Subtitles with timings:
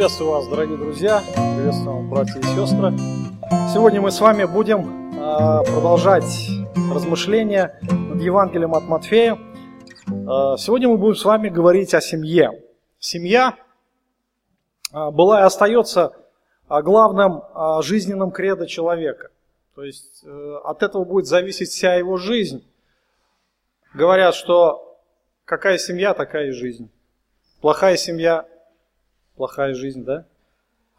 [0.00, 2.96] Приветствую вас, дорогие друзья, приветствую вас, братья и сестры.
[3.70, 6.24] Сегодня мы с вами будем э, продолжать
[6.90, 9.34] размышления над Евангелием от Матфея.
[9.34, 12.62] Э, сегодня мы будем с вами говорить о семье.
[12.98, 13.56] Семья
[14.90, 16.12] э, была и остается
[16.66, 17.42] главным
[17.82, 19.28] жизненным кредо человека.
[19.74, 20.24] То есть
[20.64, 22.66] от этого будет зависеть вся его жизнь.
[23.92, 24.98] Говорят, что
[25.44, 26.90] какая семья, такая и жизнь.
[27.60, 28.46] Плохая семья
[29.40, 30.26] плохая жизнь, да?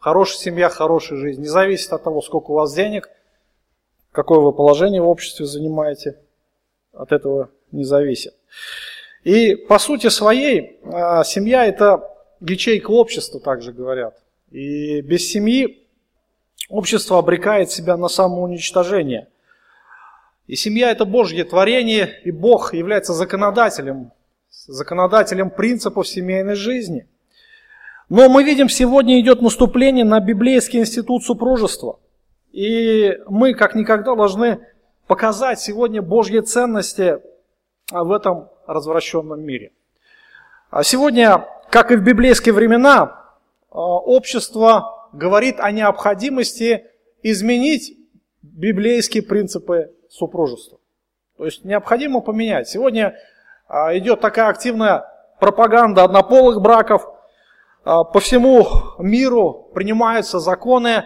[0.00, 1.42] Хорошая семья, хорошая жизнь.
[1.42, 3.08] Не зависит от того, сколько у вас денег,
[4.10, 6.18] какое вы положение в обществе занимаете.
[6.92, 8.34] От этого не зависит.
[9.22, 12.02] И по сути своей а, семья это
[12.40, 14.20] ячейка общества, также говорят.
[14.50, 15.86] И без семьи
[16.68, 19.28] общество обрекает себя на самоуничтожение.
[20.48, 24.10] И семья это Божье творение, и Бог является законодателем,
[24.50, 27.06] законодателем принципов семейной жизни.
[28.14, 31.98] Но мы видим, сегодня идет наступление на библейский институт супружества.
[32.50, 34.60] И мы как никогда должны
[35.06, 37.20] показать сегодня Божьи ценности
[37.90, 39.72] в этом развращенном мире.
[40.68, 43.30] А сегодня, как и в библейские времена,
[43.70, 46.84] общество говорит о необходимости
[47.22, 47.96] изменить
[48.42, 50.76] библейские принципы супружества.
[51.38, 52.68] То есть необходимо поменять.
[52.68, 53.16] Сегодня
[53.70, 55.06] идет такая активная
[55.40, 57.11] пропаганда однополых браков– а,
[57.84, 58.66] по всему
[58.98, 61.04] миру принимаются законы,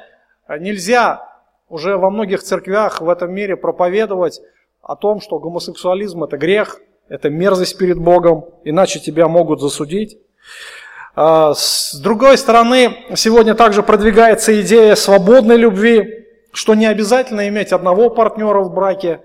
[0.49, 1.27] нельзя
[1.69, 4.41] уже во многих церквях в этом мире проповедовать
[4.83, 10.19] о том, что гомосексуализм это грех, это мерзость перед Богом, иначе тебя могут засудить.
[11.15, 18.11] А, с другой стороны, сегодня также продвигается идея свободной любви, что не обязательно иметь одного
[18.11, 19.23] партнера в браке,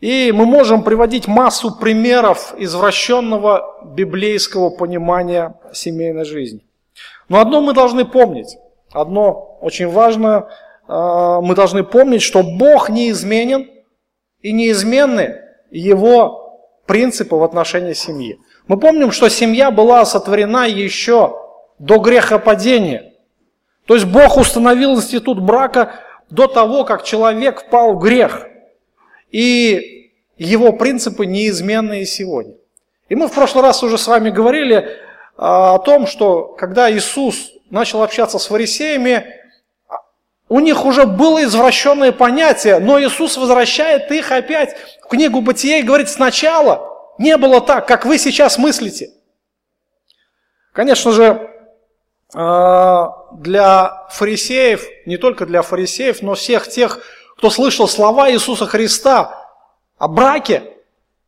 [0.00, 6.65] и мы можем приводить массу примеров извращенного библейского понимания семейной жизни.
[7.28, 8.56] Но одно мы должны помнить,
[8.92, 10.48] одно очень важное,
[10.86, 13.68] а, мы должны помнить, что Бог неизменен
[14.42, 18.38] и неизменны Его принципы в отношении семьи.
[18.68, 21.36] Мы помним, что семья была сотворена еще
[21.78, 23.12] до грехопадения.
[23.86, 25.94] То есть Бог установил институт брака
[26.30, 28.46] до того, как человек впал в грех.
[29.30, 32.54] И его принципы неизменны и сегодня.
[33.08, 34.88] И мы в прошлый раз уже с вами говорили
[35.36, 39.26] о том, что когда Иисус начал общаться с фарисеями,
[40.48, 45.82] у них уже было извращенное понятие, но Иисус возвращает их опять в книгу Бытия и
[45.82, 46.88] говорит, сначала
[47.18, 49.10] не было так, как вы сейчас мыслите.
[50.72, 51.50] Конечно же,
[52.34, 57.00] а, для фарисеев, не только для фарисеев, но всех тех,
[57.36, 59.48] кто слышал слова Иисуса Христа
[59.98, 60.62] о браке,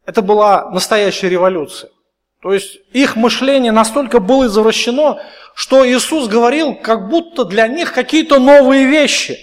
[0.04, 1.90] это была настоящая революция.
[2.41, 5.21] То есть их мышление настолько было извращено,
[5.54, 9.38] что Иисус говорил, как будто для них какие-то новые вещи.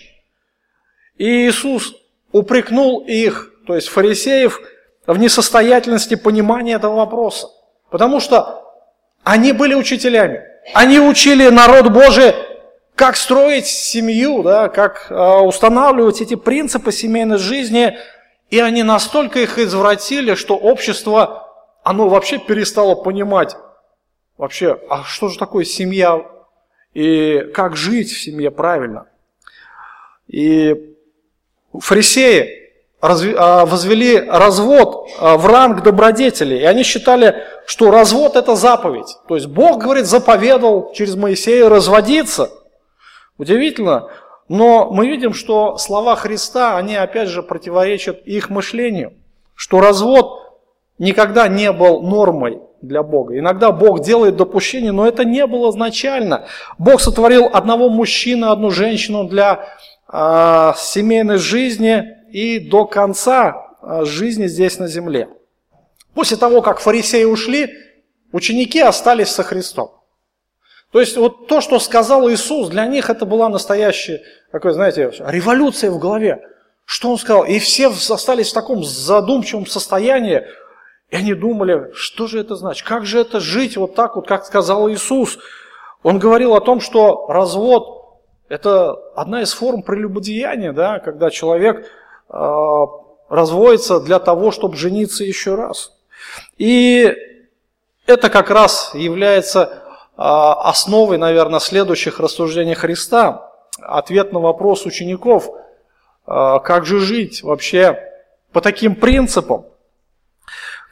[1.18, 1.94] И Иисус
[2.32, 4.62] упрекнул их, то есть фарисеев,
[5.06, 7.48] в несостоятельности понимания этого вопроса.
[7.90, 8.64] Потому что
[9.24, 10.42] они были учителями.
[10.74, 12.34] Они учили народ Божий,
[12.96, 17.98] как строить семью, да, как э, устанавливать эти принципы семейной жизни.
[18.50, 21.45] И они настолько их извратили, что общество
[21.86, 23.56] оно вообще перестало понимать,
[24.38, 26.26] вообще, а что же такое семья
[26.96, 29.06] и как жить в семье правильно.
[30.28, 30.96] И
[31.80, 36.56] фарисеи а, возвели развод а, в ранг добродетели.
[36.56, 39.18] И они считали, что развод это заповедь.
[39.28, 42.50] То есть Бог, говорит, заповедовал через Моисея разводиться.
[43.38, 44.10] Удивительно.
[44.50, 49.14] Но мы видим, что слова Христа, они опять же противоречат их мышлению.
[49.54, 50.45] Что развод
[50.98, 53.38] никогда не был нормой для Бога.
[53.38, 56.46] Иногда Бог делает допущение, но это не было изначально.
[56.78, 59.68] Бог сотворил одного мужчину, одну женщину для
[60.12, 65.30] э, семейной жизни и до конца э, жизни здесь на земле.
[66.14, 67.70] После того, как фарисеи ушли,
[68.32, 69.92] ученики остались со Христом.
[70.92, 74.22] То есть вот то, что сказал Иисус, для них это была настоящая,
[74.52, 76.42] такой, знаете, революция в голове.
[76.86, 77.44] Что он сказал?
[77.44, 80.44] И все остались в таком задумчивом состоянии,
[81.16, 84.46] и они думали, что же это значит, как же это жить вот так вот, как
[84.46, 85.40] сказал Иисус.
[86.04, 88.20] Он говорил о том, что развод–
[88.50, 91.90] это одна из форм прелюбодеяния, да, когда человек
[92.30, 92.86] э,
[93.30, 95.94] разводится для того, чтобы жениться еще раз.
[96.58, 97.16] И
[98.06, 99.72] это как раз является э,
[100.18, 103.54] основой, наверное, следующих рассуждений Христа.
[103.80, 105.48] Ответ на вопрос учеников,
[106.28, 108.04] э, как же жить вообще
[108.52, 109.66] по таким принципам.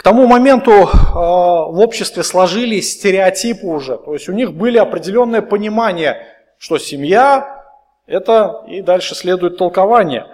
[0.03, 5.41] К тому моменту э, в обществе сложились стереотипы уже, то есть у них были определенное
[5.41, 6.27] понимание,
[6.57, 7.63] что семья–
[8.05, 10.27] это и дальше следует толкование.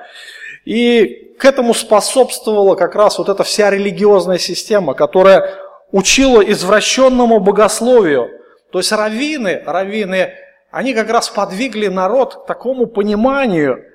[0.65, 5.53] И к этому способствовала как раз вот эта вся религиозная система, которая
[5.91, 8.27] учила извращенному богословию.
[8.71, 10.33] То есть раввины, раввины,
[10.71, 13.85] они как раз подвигли народ к такому пониманию.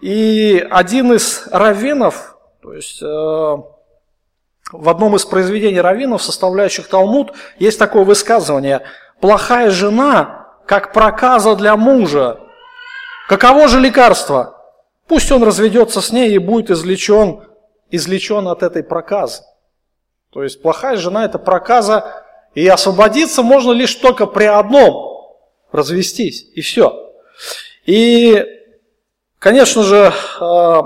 [0.00, 3.56] И один из раввинов, то есть э,
[4.72, 8.82] в одном из произведений раввинов, составляющих Талмуд, есть такое высказывание
[9.20, 12.40] «Плохая жена, как проказа для мужа.
[13.28, 14.62] Каково же лекарство?
[15.06, 17.42] Пусть он разведется с ней и будет извлечен,
[17.90, 19.42] извлечен от этой проказы».
[20.30, 22.24] То есть плохая жена– это проказа,
[22.54, 25.26] и освободиться можно лишь только при одном–
[25.72, 27.12] развестись, и все.
[27.86, 28.44] И,
[29.38, 30.82] конечно же, э,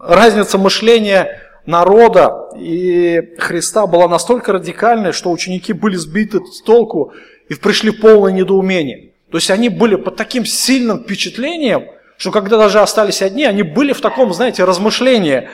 [0.00, 7.12] разница мышления– народа и Христа была настолько радикальной, что ученики были сбиты с толку
[7.48, 9.12] и пришли в полное недоумение.
[9.30, 13.92] То есть они были под таким сильным впечатлением, что когда даже остались одни, они были
[13.92, 15.48] в таком, знаете, размышлении.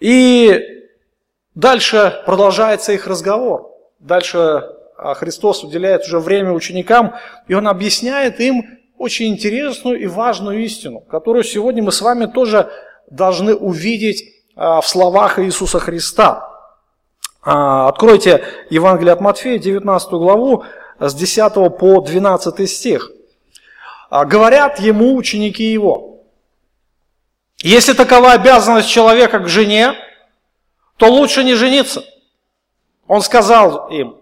[0.00, 0.60] И
[1.54, 3.70] дальше продолжается их разговор.
[4.00, 4.64] Дальше
[4.98, 7.14] а, Христос уделяет уже время ученикам,
[7.48, 8.64] и Он объясняет им
[8.98, 12.70] очень интересную и важную истину, которую сегодня мы с вами тоже
[13.10, 16.48] должны увидеть в словах Иисуса Христа.
[17.42, 20.64] А, откройте Евангелие от Матфея, 19 главу,
[20.98, 23.10] с 10 по 12 стих.
[24.10, 26.14] А, говорят ему ученики его,
[27.64, 29.94] если такова обязанность человека к жене,
[30.96, 32.04] то лучше не жениться.
[33.06, 34.16] Он сказал им,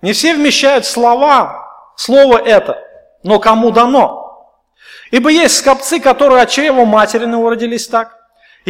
[0.00, 1.66] не все вмещают слова,
[1.96, 2.80] слово это,
[3.22, 4.54] но кому дано.
[5.10, 8.17] Ибо есть скопцы, которые от чрева материного родились так,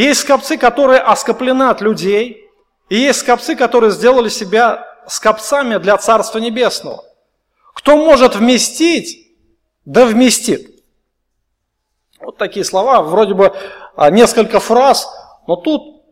[0.03, 2.49] есть скопцы, которые оскоплены от людей,
[2.89, 7.05] и есть скопцы, которые сделали себя скопцами для Царства Небесного.
[7.75, 9.29] Кто может вместить,
[9.85, 10.83] да вместит.
[12.21, 13.53] Вот такие слова, вроде бы
[13.97, 15.09] а, несколько фраз,
[15.47, 16.03] но тут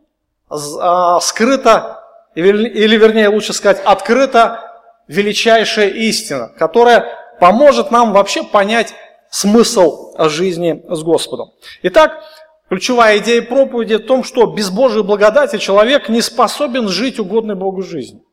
[0.49, 2.03] а, скрыто,
[2.35, 4.67] или вернее лучше сказать, открыта
[5.09, 7.06] величайшая истина, которая
[7.41, 8.94] поможет нам вообще понять
[9.31, 11.53] смысл жизни с Господом.
[11.83, 12.23] Итак,
[12.68, 17.82] Ключевая идея проповеди в том, что без Божьей благодати человек не способен жить угодной Богу
[17.82, 18.24] жизнью.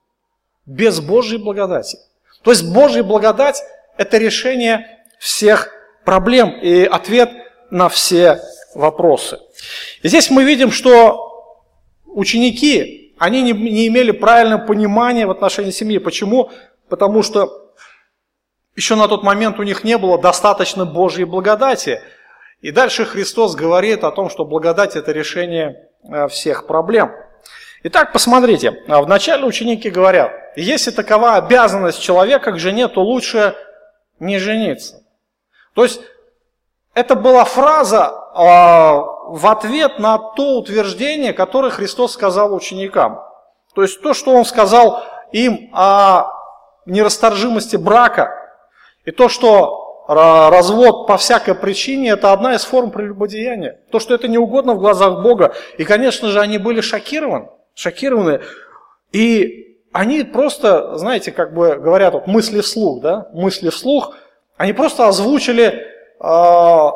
[0.65, 1.99] Без Божьей благодати.
[2.41, 3.61] То есть Божья благодать–
[3.97, 4.87] это решение
[5.19, 5.69] всех
[6.03, 7.29] проблем и ответ
[7.69, 8.41] на все
[8.73, 9.39] вопросы.
[10.01, 11.53] И здесь мы видим, что
[12.05, 15.99] ученики, они не, не имели правильного понимания в отношении семьи.
[15.99, 16.49] Почему?
[16.89, 17.71] Потому что
[18.75, 22.01] еще на тот момент у них не было достаточно Божьей благодати–
[22.63, 27.11] и дальше Христос говорит о том, что благодать– это решение э, всех проблем.
[27.83, 33.53] Итак, посмотрите, а вначале ученики говорят, если такова обязанность человека к жене, то лучше
[34.21, 35.03] не жениться.
[35.73, 35.99] То есть
[36.93, 38.93] это была фраза а,
[39.27, 43.19] в ответ на то утверждение, которое Христос сказал ученикам.
[43.75, 46.31] То есть то, что Он сказал им о
[46.85, 48.31] нерасторжимости брака,
[49.03, 53.79] и то, что развод по всякой причине– это одна из форм прелюбодеяния.
[53.91, 55.53] То, что это не угодно в глазах Бога.
[55.77, 57.47] И, конечно же, они были шокированы.
[57.73, 58.41] шокированы.
[59.11, 64.15] И они просто, знаете, как бы говорят, вот мысли вслух, да, мысли вслух,
[64.57, 65.87] они просто озвучили
[66.19, 66.91] э,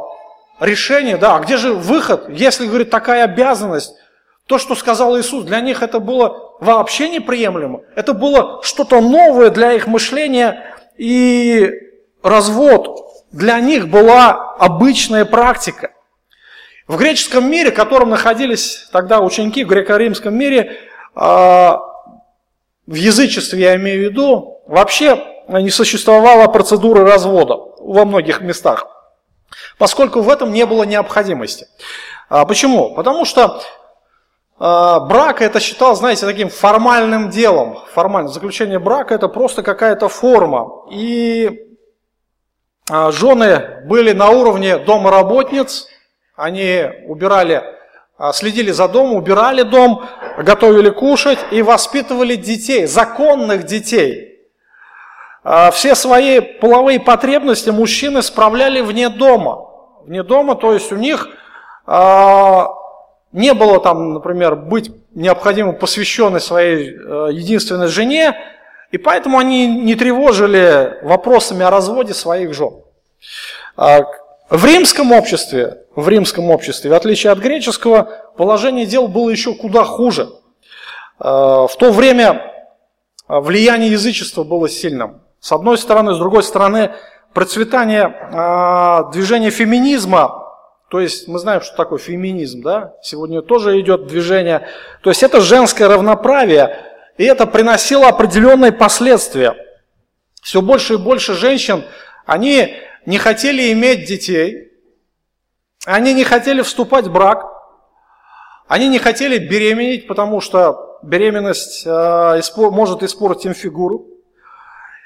[0.59, 3.95] решение, да, а где же выход, если, говорит, такая обязанность,
[4.47, 7.81] то, что сказал Иисус, для них это было вообще неприемлемо.
[7.95, 11.86] Это было что-то новое для их мышления, и
[12.23, 15.91] развод для них была обычная практика.
[16.87, 20.77] В греческом мире, в котором находились тогда ученики, в греко-римском мире,
[21.15, 21.81] а,
[22.85, 28.87] в язычестве я имею в виду, вообще не существовала процедуры развода во многих местах,
[29.77, 31.67] поскольку в этом не было необходимости.
[32.29, 32.95] А почему?
[32.95, 33.61] Потому что
[34.59, 37.79] а, брак это считал, знаете, таким формальным делом.
[37.93, 38.29] Формально.
[38.29, 40.85] Заключение брака это просто какая-то форма.
[40.89, 41.66] И
[42.89, 45.87] жены были на уровне домоработниц,
[46.37, 47.63] они убирали,
[48.17, 50.05] а, следили за домом, убирали дом,
[50.37, 54.39] готовили кушать и воспитывали детей, законных детей.
[55.43, 59.67] А, все свои половые потребности мужчины справляли вне дома.
[60.05, 61.27] Вне дома, то есть у них
[61.85, 66.91] не было там, например, быть необходимо посвященной своей
[67.33, 68.35] единственной жене,
[68.91, 72.81] и поэтому они не тревожили вопросами о разводе своих жен.
[73.75, 74.01] А
[74.49, 79.83] в римском обществе, в римском обществе, в отличие от греческого, положение дел было еще куда
[79.83, 80.29] хуже.
[81.19, 82.53] в то время
[83.27, 85.21] влияние язычества было сильным.
[85.39, 86.93] С одной стороны, с другой стороны,
[87.33, 90.47] процветание движения феминизма
[90.89, 92.93] то есть мы знаем, что такое феминизм, да?
[93.01, 94.67] Сегодня тоже идет движение.
[95.03, 96.77] То есть это женское равноправие,
[97.17, 99.55] и это приносило определенные последствия.
[100.41, 101.83] Все больше и больше женщин,
[102.25, 104.71] они не хотели иметь детей,
[105.85, 107.45] они не хотели вступать в брак,
[108.67, 114.07] они не хотели беременеть, потому что беременность э, может испортить им фигуру.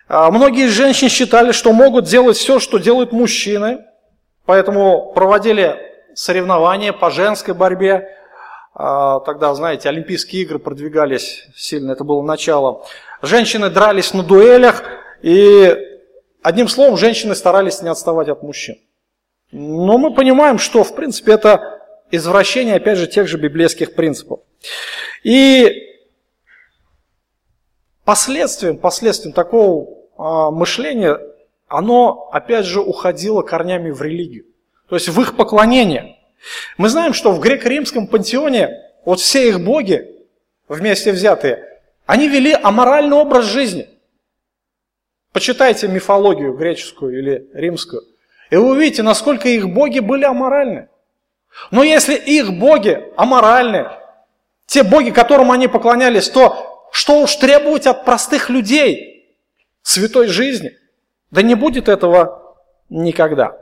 [0.08, 3.86] А многие женщины считали, что могут делать все, что делают мужчины–
[4.46, 5.78] Поэтому проводили
[6.14, 8.18] соревнования по женской борьбе.
[8.84, 12.84] А, тогда, знаете, Олимпийские игры продвигались сильно, это было начало.
[13.22, 14.84] Женщины дрались на дуэлях,
[15.22, 15.78] и
[16.42, 18.78] одним словом, женщины старались не отставать от мужчин.
[19.52, 24.40] Но мы понимаем, что, в принципе, это извращение, опять же, тех же библейских принципов.
[25.22, 25.72] И
[28.04, 31.20] последствием, последствием такого а, мышления
[31.68, 34.46] оно, опять же, уходило корнями в религию,
[34.90, 36.18] то есть в их поклонение.
[36.78, 38.70] Мы знаем, что в греко-римском пантеоне
[39.06, 40.08] вот все их боги,
[40.68, 43.88] вместе взятые, они вели аморальный образ жизни.
[45.34, 48.04] Почитайте мифологию греческую или римскую,
[48.50, 50.90] и вы увидите, насколько их боги были аморальны.
[51.70, 53.90] Но если их боги аморальны,
[54.66, 59.38] те боги, которым они поклонялись, то что уж требовать от простых людей
[59.82, 60.78] святой жизни?
[61.30, 62.58] Да не будет этого
[62.90, 63.58] никогда.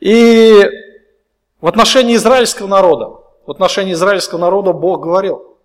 [0.00, 0.62] И
[1.64, 3.06] в отношении израильского народа,
[3.46, 5.56] в отношении израильского народа Бог говорил,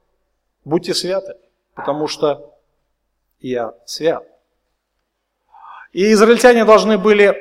[0.63, 1.35] будьте святы,
[1.75, 2.55] потому что
[3.41, 4.23] я свят.
[5.91, 7.35] И израильтяне должны были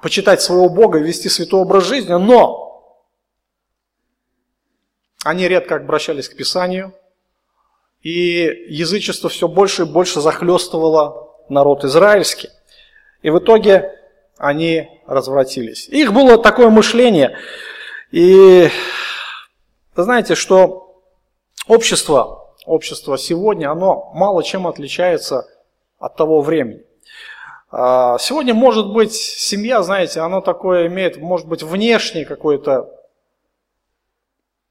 [0.00, 3.04] почитать своего Бога, вести святой образ жизни, но
[5.24, 6.94] они редко обращались к Писанию,
[8.02, 12.50] и язычество все больше и больше захлестывало народ израильский.
[13.22, 13.97] И в итоге
[14.38, 15.88] они развратились.
[15.88, 17.36] Их было такое мышление.
[18.10, 18.68] И
[19.94, 21.02] вы знаете, что
[21.66, 25.46] общество, общество сегодня, оно мало чем отличается
[25.98, 26.84] от того времени.
[27.70, 32.90] А, сегодня, может быть, семья, знаете, она такое имеет, может быть, внешнее какое-то,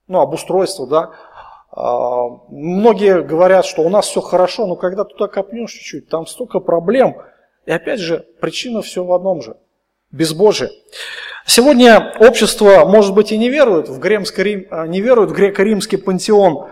[0.07, 1.11] ну, обустройство, да,
[1.71, 6.59] а, многие говорят, что у нас все хорошо, но когда туда копнешь чуть-чуть, там столько
[6.59, 7.17] проблем.
[7.67, 9.57] И опять же, причина все в одном же–
[10.11, 10.71] безбожие.
[11.45, 16.69] Сегодня общество, может быть, и не верует в, Рим, а, не верует в греко-римский пантеон,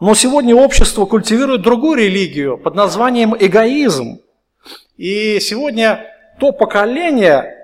[0.00, 4.20] но сегодня общество культивирует другую религию под названием эгоизм.
[4.96, 6.06] И сегодня
[6.40, 7.54] то поколение,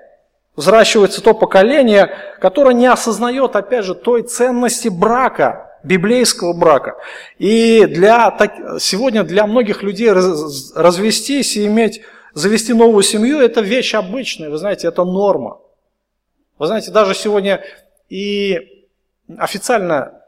[0.55, 6.97] взращивается то поколение, которое не осознает, опять же, той ценности брака, библейского брака.
[7.39, 8.37] И для,
[8.79, 12.01] сегодня для многих людей раз, развестись и иметь,
[12.35, 15.59] завести новую семью– это вещь обычная, вы знаете, это норма.
[16.59, 17.63] Вы знаете, даже сегодня
[18.09, 18.87] и
[19.37, 20.21] официально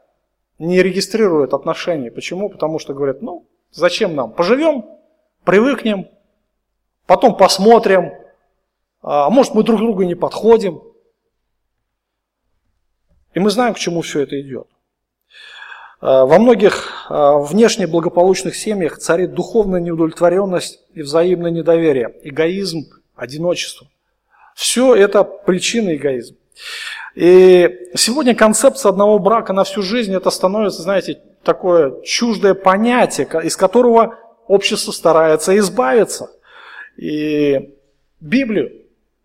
[0.58, 2.10] не регистрируют отношения.
[2.10, 2.48] Почему?
[2.48, 4.32] Потому что говорят, ну, зачем нам?
[4.32, 4.86] Поживем,
[5.44, 6.08] привыкнем,
[7.06, 8.12] потом посмотрим,
[9.02, 10.82] а может мы друг другу не подходим.
[13.34, 14.66] И мы знаем, к чему все это идет.
[16.00, 22.86] Э, во многих э, внешне благополучных семьях царит духовная неудовлетворенность и взаимное недоверие, эгоизм,
[23.16, 23.88] одиночество.
[24.54, 26.36] Все это причина эгоизма.
[27.14, 33.56] И сегодня концепция одного брака на всю жизнь, это становится, знаете, такое чуждое понятие, из
[33.56, 36.30] которого общество старается избавиться.
[36.96, 37.74] И
[38.20, 38.72] Библию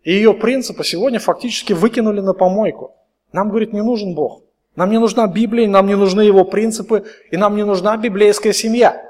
[0.02, 2.94] и ее принципы сегодня фактически выкинули на помойку.
[3.32, 4.43] Нам, говорит, не нужен Бог.
[4.76, 9.02] Нам не нужна Библия, нам не нужны его принципы, и нам не нужна библейская семья.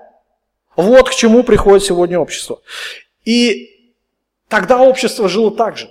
[0.76, 2.60] Вот к чему приходит сегодня общество.
[3.24, 3.92] И
[4.48, 5.90] тогда общество жило так же.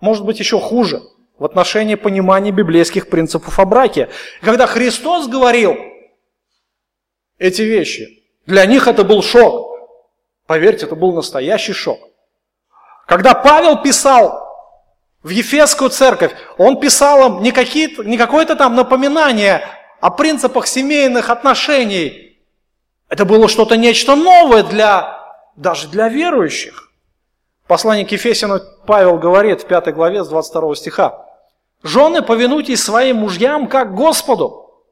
[0.00, 1.02] Может быть, еще хуже
[1.38, 4.08] в отношении понимания библейских принципов о браке.
[4.40, 5.76] Когда Христос говорил
[7.38, 9.70] эти вещи, для них это был шок.
[10.46, 11.98] Поверьте, это был настоящий шок.
[13.06, 14.43] Когда Павел писал
[15.24, 17.50] в Ефесскую церковь, он писал им не,
[18.06, 19.66] не какое-то там напоминание
[20.00, 22.38] о принципах семейных отношений.
[23.08, 25.18] Это было что-то нечто новое для,
[25.56, 26.90] даже для верующих.
[27.66, 31.26] Послание к Ефесину Павел говорит в 5 главе с 22 стиха.
[31.82, 34.84] «Жены, повинуйтесь своим мужьям, как Господу,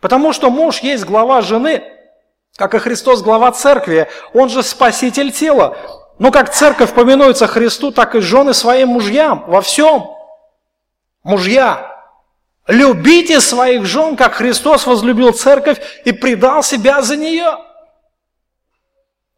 [0.00, 1.84] потому что муж есть глава жены,
[2.56, 5.76] как и Христос глава церкви, он же спаситель тела.
[6.20, 10.04] Но как церковь поминуется Христу, так и жены своим мужьям во всем.
[11.24, 11.88] Мужья–
[12.70, 17.58] Любите своих жен, как Христос возлюбил церковь и предал себя за нее.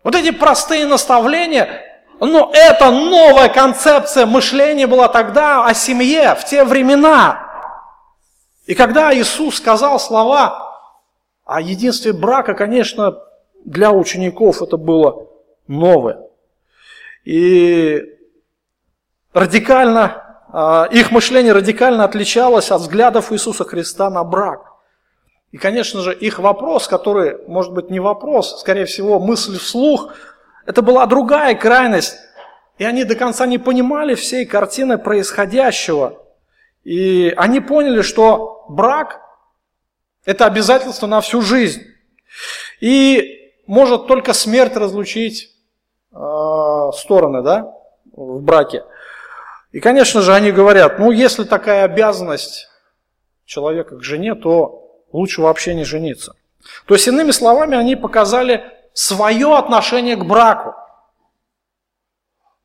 [0.05, 1.81] Вот эти простые наставления,
[2.21, 7.49] но это новая концепция мышления была тогда о семье, в те времена.
[8.67, 10.79] И когда Иисус сказал слова
[11.47, 13.17] о единстве брака, конечно,
[13.65, 15.27] для учеников это было
[15.69, 16.19] новое.
[17.25, 18.03] И
[19.33, 24.73] радикально, а, их мышление радикально отличалось от взглядов Иисуса Христа на брак.
[25.53, 30.13] И, конечно же, их вопрос, который, может быть, не вопрос, скорее всего, мысль вслух,
[30.67, 32.17] это была другая крайность.
[32.79, 36.19] И они до конца не понимали всей картины происходящего.
[36.85, 39.21] И они поняли, что брак–
[40.25, 41.83] это обязательство на всю жизнь.
[42.81, 45.52] И может только смерть разлучить
[46.13, 47.75] стороны да,
[48.13, 48.85] в браке.
[49.73, 52.69] И, конечно же, они говорят, ну, если такая обязанность
[53.47, 56.35] человека к жене, то лучше вообще не жениться.
[56.87, 60.75] То есть, иными словами, они показали свое отношение к браку.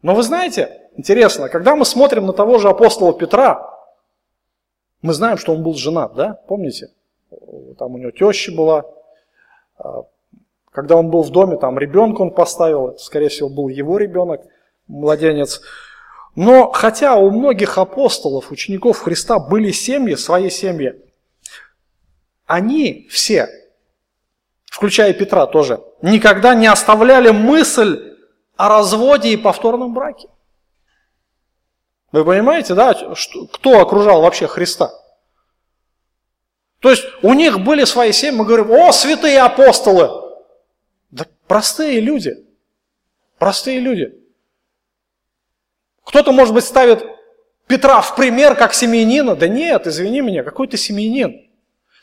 [0.01, 3.73] Но вы знаете, интересно, когда мы смотрим на того же апостола Петра,
[5.01, 6.33] мы знаем, что он был женат, да?
[6.47, 6.91] Помните?
[7.77, 8.85] Там у него теща была.
[10.77, 14.41] Когда он был в доме, там ребенка он поставил, это, скорее всего, был его ребенок,
[14.85, 15.61] младенец.
[16.35, 20.93] Но хотя у многих апостолов, учеников Христа были семьи, свои семьи,
[22.45, 23.49] они все,
[24.67, 28.15] включая Петра тоже, никогда не оставляли мысль
[28.55, 30.27] о разводе и повторном браке.
[32.11, 34.91] Вы понимаете, да, что, кто окружал вообще Христа?
[36.81, 40.26] То есть у них были свои семьи, мы говорим, о, святые апостолы.
[41.47, 42.45] Простые люди,
[43.39, 44.13] простые люди.
[46.03, 47.05] Кто-то, может быть, ставит
[47.67, 49.35] Петра в пример как семьянина.
[49.35, 51.49] Да нет, извини меня, какой ты семьянин.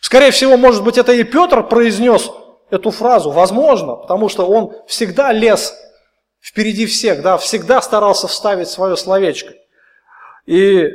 [0.01, 2.31] Скорее всего, может быть, это и Петр произнес
[2.71, 3.31] эту фразу.
[3.31, 5.75] Возможно, потому что он всегда лез
[6.41, 9.55] впереди всех, да, всегда старался вставить свое словечко.
[10.45, 10.91] И,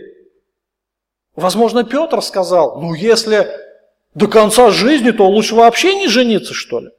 [1.35, 3.49] возможно, Петр сказал, ну, если
[4.13, 6.89] до конца жизни, то лучше вообще не жениться, что ли?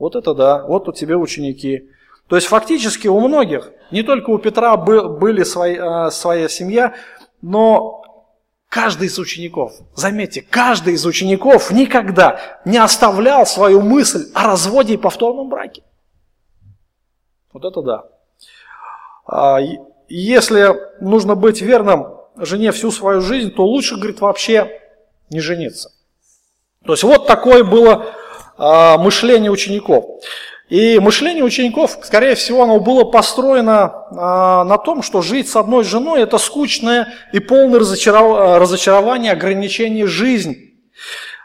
[0.00, 1.90] Вот это да, вот у тебя ученики.
[2.26, 6.94] То есть фактически у многих, не только у Петра были свои, э, своя семья,
[7.42, 8.02] но
[8.70, 14.96] каждый из учеников, заметьте, каждый из учеников никогда не оставлял свою мысль о разводе и
[14.96, 15.82] повторном браке.
[17.52, 18.04] Вот это да.
[19.26, 19.58] А,
[20.08, 24.80] если нужно быть верным жене всю свою жизнь, то лучше, говорит, вообще
[25.28, 25.92] не жениться.
[26.86, 28.14] То есть вот такое было
[28.60, 30.04] мышление учеников.
[30.70, 35.82] И мышление учеников, скорее всего, оно было построено а, на том, что жить с одной
[35.82, 40.74] женой– это скучное и полное разочарование, ограничение жизни.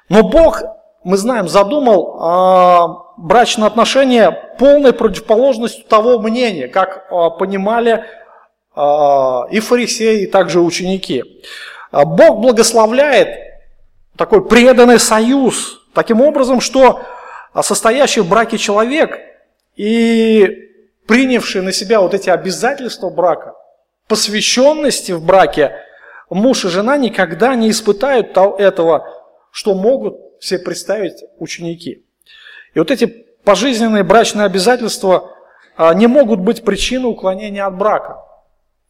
[0.10, 0.62] Но Бог,
[1.04, 8.06] мы знаем, задумал а, брачные отношения полной противоположностью того мнения, как а, понимали
[8.75, 11.23] а, и фарисеи, и также ученики.
[11.91, 13.30] А, Бог благословляет
[14.15, 17.01] такой преданный союз таким образом, что
[17.62, 19.17] состоящий в браке человек
[19.75, 20.69] и
[21.08, 23.55] принявший на себя вот эти обязательства брака,
[24.08, 25.77] посвященности в браке,
[26.29, 29.08] муж и жена никогда не испытают этого,
[29.51, 32.03] что могут себе представить ученики.
[32.73, 35.31] И вот эти пожизненные брачные обязательства
[35.77, 38.17] а, не могут быть причиной уклонения от брака.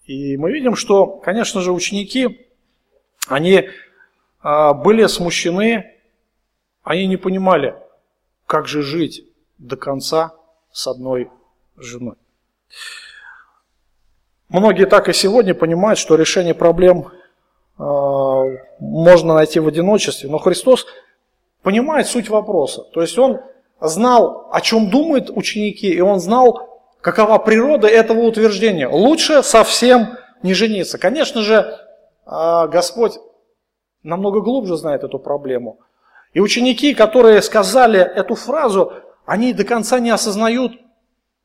[0.06, 2.48] И мы видим, что, конечно же, ученики,
[3.28, 3.70] они
[4.41, 5.94] а, были смущены,
[6.86, 7.76] они не понимали,
[8.45, 9.26] как же жить
[9.58, 10.34] до конца
[10.71, 11.30] с одной
[11.76, 12.15] женой?
[14.50, 17.08] Многие так и сегодня понимают, что решение проблем
[17.78, 17.84] э,
[18.80, 20.86] можно найти в одиночестве, но Христос
[21.63, 22.84] понимает суть вопроса.
[22.93, 23.41] То есть Он
[23.82, 28.88] знал, о чем думают ученики, и Он знал, какова природа этого утверждения.
[28.88, 31.00] Лучше совсем не жениться.
[31.00, 31.80] Конечно же,
[32.28, 33.17] э, Господь
[34.04, 35.80] намного глубже знает эту проблему.
[36.36, 38.91] И ученики, которые сказали эту фразу,
[39.26, 40.74] они до конца не осознают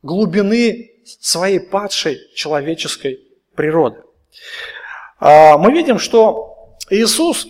[0.03, 3.21] глубины своей падшей человеческой
[3.55, 4.03] природы.
[5.21, 7.47] А, мы видим, что Иисус,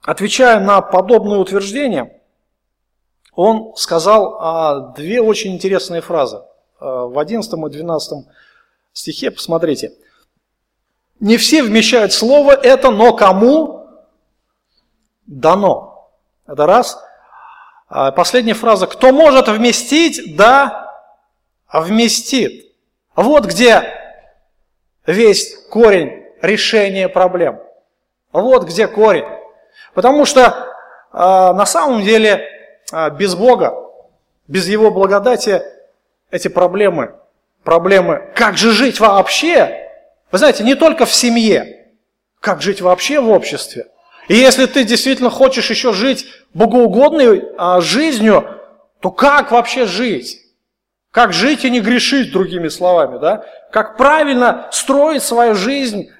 [0.00, 2.18] отвечая на подобное утверждение,
[3.34, 6.40] он сказал а, две очень интересные фразы.
[6.80, 8.26] А, в 11 и 12
[8.94, 9.92] стихе, посмотрите.
[11.20, 13.83] «Не все вмещают слово это, но кому
[15.26, 16.10] дано.
[16.46, 17.02] Это раз.
[17.88, 18.86] А последняя фраза.
[18.86, 20.92] Кто может вместить, да,
[21.72, 22.72] вместит.
[23.14, 23.82] Вот где
[25.06, 27.60] весь корень решения проблем.
[28.32, 29.26] Вот где корень.
[29.94, 32.48] Потому что э, на самом деле
[32.92, 33.74] э, без Бога,
[34.48, 35.62] без Его благодати
[36.30, 37.14] эти проблемы,
[37.62, 39.88] проблемы, как же жить вообще,
[40.32, 41.86] вы знаете, не только в семье,
[42.40, 43.86] как жить вообще в обществе.
[44.28, 48.60] И если ты действительно хочешь еще жить богоугодной а, жизнью,
[49.00, 50.40] то как вообще жить?
[51.10, 53.44] Как жить и не грешить, другими словами, да?
[53.70, 56.10] Как правильно строить свою жизнь?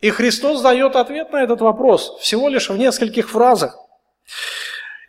[0.00, 3.78] И Христос дает ответ на этот вопрос всего лишь в нескольких фразах.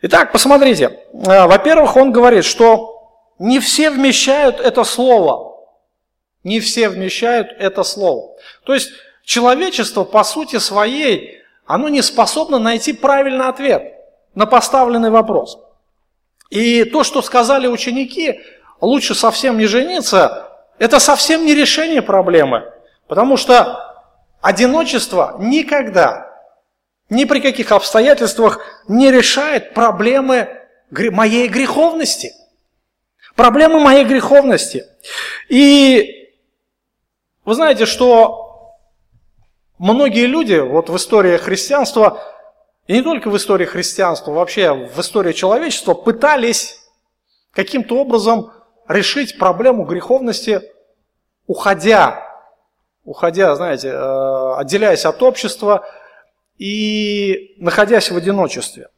[0.02, 1.00] Итак, посмотрите.
[1.26, 2.94] А, во-первых, он говорит, что
[3.38, 5.66] не все вмещают это слово.
[6.44, 8.36] Не все вмещают это слово.
[8.64, 8.90] То есть
[9.24, 13.94] человечество по сути своей, оно не способно найти правильный ответ
[14.34, 15.58] на поставленный вопрос.
[16.50, 18.40] И то, что сказали ученики,
[18.80, 22.70] лучше совсем не жениться, это совсем не решение проблемы.
[23.06, 24.04] Потому что
[24.40, 26.30] одиночество никогда,
[27.08, 30.48] ни при каких обстоятельствах не решает проблемы
[30.90, 32.32] моей греховности.
[33.36, 34.84] Проблемы моей греховности.
[35.48, 36.30] И
[37.44, 38.43] вы знаете, что
[39.78, 42.20] многие люди вот в истории христианства,
[42.86, 46.80] и не только в истории христианства, вообще в истории человечества, пытались
[47.52, 48.52] каким-то образом
[48.88, 50.60] решить проблему греховности,
[51.46, 52.22] уходя,
[53.04, 55.86] уходя, знаете, э, отделяясь от общества
[56.58, 58.88] и находясь в одиночестве.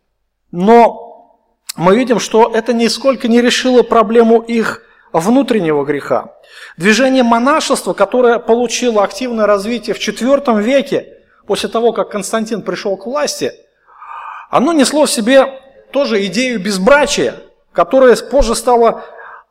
[0.51, 1.39] Но
[1.77, 4.83] мы видим, что это нисколько не решило проблему их
[5.21, 6.35] внутреннего греха.
[6.77, 13.07] Движение монашества, которое получило активное развитие в IV веке, после того, как Константин пришел к
[13.07, 13.53] власти,
[14.51, 15.61] оно несло в себе
[15.93, 17.35] тоже идею безбрачия,
[17.73, 19.05] которая позже стала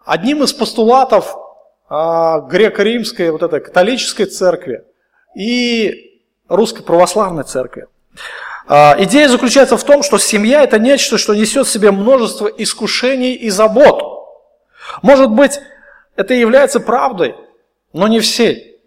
[0.05, 1.35] одним из постулатов
[1.89, 4.83] а, греко-римской, вот этой католической церкви
[5.35, 7.87] и русской православной церкви.
[8.67, 13.33] А, идея заключается в том, что семья– это нечто, что несет в себе множество искушений
[13.33, 14.14] и забот.
[15.01, 15.59] Может быть,
[16.15, 17.35] это является правдой,
[17.93, 18.79] но не всей.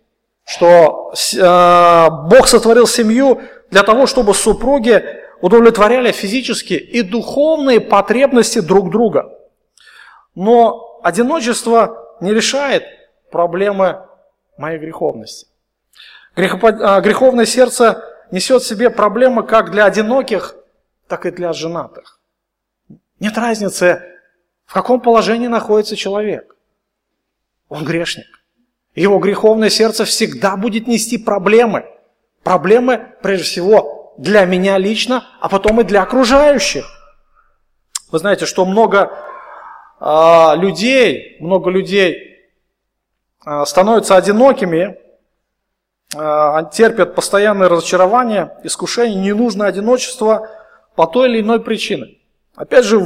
[0.44, 5.04] Что э, Бог сотворил семью для того, чтобы супруги
[5.40, 9.38] удовлетворяли физические и духовные потребности друг друга.
[10.34, 12.84] Но одиночество не решает
[13.30, 14.04] проблемы
[14.56, 15.48] моей греховности.
[16.34, 20.54] А, греховное сердце несет в себе проблемы как для одиноких,
[21.08, 22.20] так и для женатых.
[23.20, 24.02] Нет разницы,
[24.68, 26.54] в каком положении находится человек.
[27.70, 28.26] Он грешник.
[28.94, 31.86] Его греховное сердце всегда будет нести проблемы.
[32.42, 36.84] Проблемы, прежде всего, для меня лично, а потом и для окружающих.
[38.12, 39.10] Вы знаете, что много
[40.00, 42.36] а, людей, много людей
[43.46, 44.98] а, становятся одинокими,
[46.14, 50.46] а, терпят постоянное разочарование, искушение, ненужное одиночество
[50.94, 52.18] по той или иной причине.
[52.54, 53.00] Опять же,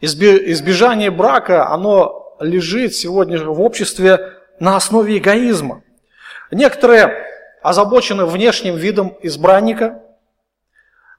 [0.00, 5.82] избежание брака, оно лежит сегодня в обществе на основе эгоизма.
[6.50, 7.26] Некоторые
[7.62, 10.02] озабочены внешним видом избранника,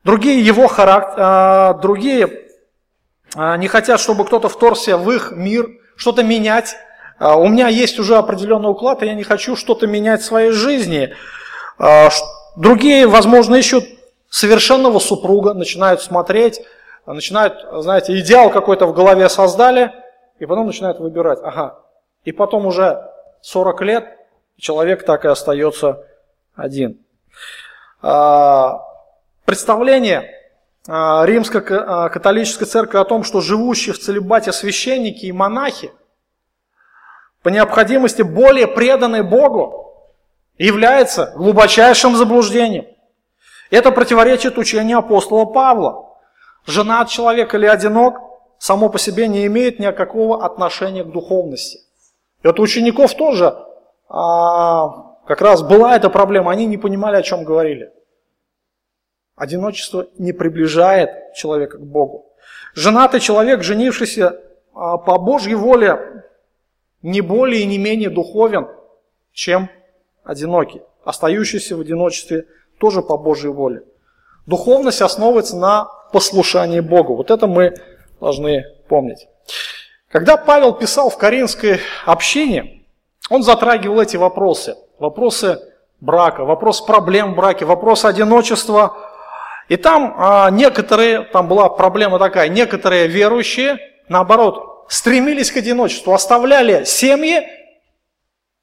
[0.04, 2.48] другие его характер, другие
[3.36, 6.76] а, не хотят, чтобы кто-то вторгся в их мир, что-то менять.
[7.20, 10.52] А, у меня есть уже определенный уклад, и я не хочу что-то менять в своей
[10.52, 11.14] жизни.
[11.78, 12.10] А,
[12.58, 13.86] другие, возможно, ищут
[14.30, 16.62] совершенного супруга, начинают смотреть,
[17.06, 19.92] начинают, знаете, идеал какой-то в голове создали,
[20.40, 21.40] и потом начинают выбирать.
[21.44, 21.80] Ага.
[22.24, 23.10] И потом уже
[23.42, 24.18] 40 лет
[24.58, 26.06] человек так и остается
[26.56, 27.00] один.
[29.46, 30.30] Представление
[30.88, 35.92] а, римская а, католическая церковь о том, что живущие в целебате священники и монахи
[37.44, 39.82] по необходимости более преданы Богу,
[40.58, 42.86] является глубочайшим заблуждением.
[43.72, 46.11] Это противоречит учению апостола Павла.
[46.66, 48.20] Женат человек или одинок
[48.60, 51.80] само по себе не имеет никакого отношения к духовности.
[52.44, 53.56] И вот у учеников тоже
[54.08, 57.92] а, как раз была эта проблема, они не понимали, о чем говорили.
[59.36, 62.26] Одиночество не приближает человека к Богу.
[62.76, 64.40] Женатый человек, женившийся
[64.74, 66.26] а, по Божьей воле,
[67.02, 68.68] не более и не менее духовен,
[69.34, 69.70] чем
[70.24, 72.46] одинокий, остающийся в одиночестве
[72.80, 73.84] тоже по Божьей воле.
[74.46, 77.16] Духовность основывается на послушании Богу.
[77.16, 77.74] Вот это мы
[78.20, 79.28] должны помнить.
[80.10, 82.84] Когда Павел писал в Каринской общине,
[83.30, 84.76] он затрагивал эти вопросы.
[85.00, 85.60] Вопросы
[86.00, 88.98] брака, вопрос проблем в браке, вопрос одиночества–
[89.72, 93.78] и там а, некоторые, там была проблема такая, некоторые верующие,
[94.10, 97.48] наоборот, стремились к одиночеству, оставляли семьи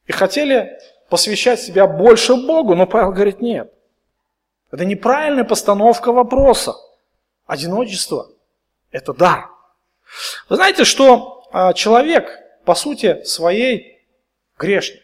[0.04, 2.74] и хотели посвящать себя больше Богу.
[2.74, 3.72] Но Павел говорит, нет,
[4.70, 6.74] Это неправильная постановка вопроса.
[7.48, 8.28] Одиночество–
[8.92, 9.48] это дар.
[10.50, 12.28] Вы знаете, что а, человек,
[12.66, 14.06] по сути, своей
[14.58, 15.00] грешник.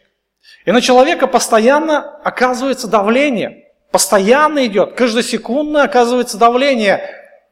[0.66, 3.72] И на человека постоянно оказывается давление.
[3.90, 7.08] Постоянно идет, каждосекундно оказывается давление.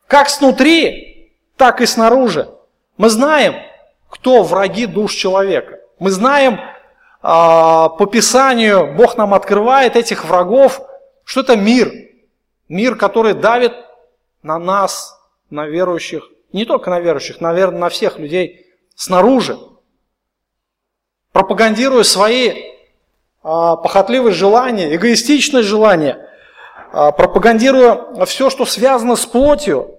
[0.07, 2.51] Как снутри, так и снаружи.
[2.99, 3.55] Мы знаем,
[4.11, 5.81] кто враги душ человека.
[6.01, 6.61] Мы знаем,
[7.23, 10.83] а, по Писанию Бог нам открывает этих врагов,
[11.25, 11.91] что это мир.
[12.69, 13.73] Мир, который давит
[14.43, 15.19] на нас,
[15.51, 19.59] на верующих, не только на верующих, наверное, на всех людей снаружи,
[21.33, 22.73] пропагандируя свои
[23.43, 26.29] а, похотливые желания, эгоистичные желания,
[26.93, 29.99] а, пропагандируя все, что связано с плотью,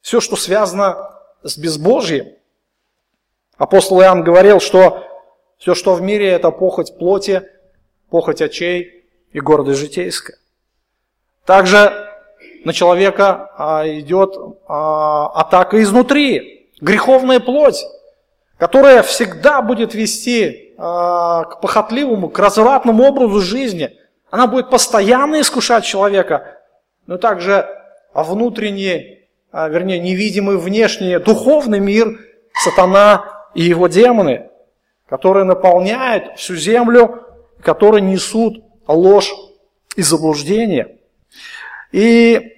[0.00, 1.10] все, что связано
[1.42, 2.34] с безбожием.
[3.56, 5.04] Апостол Иоанн говорил, что
[5.58, 7.48] все, что в мире, это похоть плоти,
[8.10, 10.38] похоть очей и гордость житейская.
[11.46, 12.13] Также
[12.64, 17.84] на человека а, идет а, атака изнутри, греховная плоть,
[18.56, 23.96] которая всегда будет вести а, к похотливому, к развратному образу жизни.
[24.30, 26.58] Она будет постоянно искушать человека,
[27.06, 27.68] но также
[28.14, 32.18] внутренний, вернее, невидимый внешний духовный мир,
[32.54, 34.48] сатана и его демоны,
[35.08, 37.22] которые наполняют всю землю,
[37.60, 39.32] которые несут ложь
[39.96, 40.98] и заблуждение.
[41.94, 42.56] И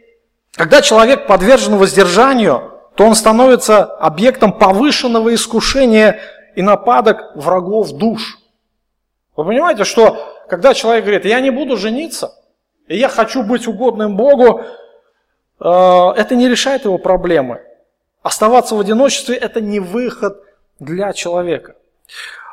[0.52, 6.20] когда человек подвержен воздержанию, то он становится объектом повышенного искушения
[6.54, 8.38] и нападок врагов душ.
[9.36, 10.16] Вы понимаете, что
[10.48, 12.32] когда человек говорит, я не буду жениться,
[12.88, 14.62] и я хочу быть угодным Богу,
[15.60, 15.64] э,
[16.16, 17.60] это не решает его проблемы.
[18.22, 20.42] Оставаться в одиночестве– это не выход
[20.78, 21.74] для человека.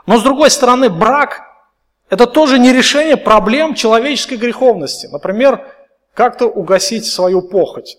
[0.05, 1.43] Но с другой стороны, брак–
[2.09, 5.07] это тоже не решение проблем человеческой греховности.
[5.07, 5.72] Например,
[6.13, 7.97] как-то угасить свою похоть.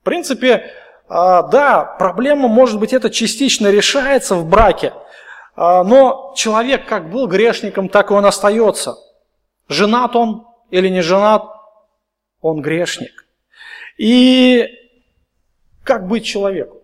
[0.00, 0.70] В принципе,
[1.08, 4.92] а, да, проблема, может быть, это частично решается в браке,
[5.56, 8.96] а, но человек как был грешником, так и он остается.
[9.68, 11.44] Женат он или не женат,
[12.40, 13.26] он грешник.
[13.96, 14.66] И
[15.82, 16.82] как быть человеку?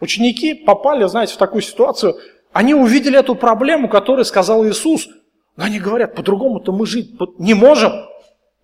[0.00, 2.18] Ученики попали, знаете, в такую ситуацию,
[2.52, 5.08] они увидели эту проблему, которую сказал Иисус–
[5.60, 7.92] но они говорят, по-другому-то мы жить не можем.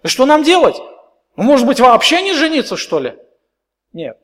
[0.02, 0.76] И что нам делать?
[1.36, 3.18] Ну, может быть, вообще не жениться, что ли?
[3.92, 4.16] Нет.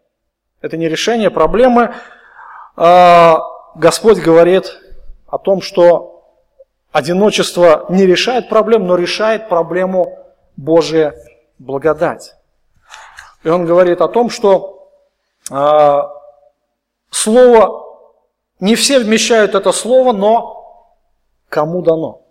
[0.63, 1.95] Это не решение проблемы.
[2.75, 3.41] А,
[3.75, 4.75] Господь говорит
[5.27, 6.33] о том, что
[6.93, 10.19] одиночество не решает проблем, но решает проблему
[10.57, 11.15] Божия
[11.59, 12.33] благодать.
[13.43, 14.91] И он говорит о том, что
[15.51, 16.03] э,
[17.11, 17.99] слово,
[18.61, 20.97] не все вмещают это слово, но
[21.51, 22.22] кому дано.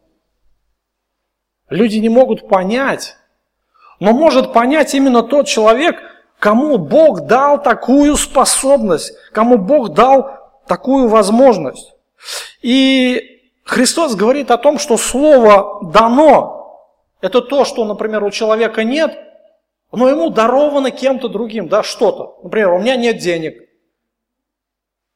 [1.71, 3.15] Люди не могут понять,
[4.01, 5.95] но может понять именно тот человек,
[6.37, 11.93] кому Бог дал такую способность, кому Бог дал такую возможность.
[12.61, 16.91] И Христос говорит о том, что Слово дано.
[17.21, 19.17] Это то, что, например, у человека нет,
[19.93, 22.37] но ему даровано кем-то другим, да, что-то.
[22.43, 23.63] Например, у меня нет денег.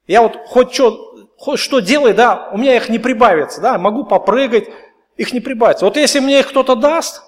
[0.08, 4.06] Я вот хоть что, хоть что делай, да, у меня их не прибавится, да, могу
[4.06, 4.70] попрыгать,
[5.18, 5.86] их не прибавится.
[5.86, 7.22] Вот если мне их кто-то даст,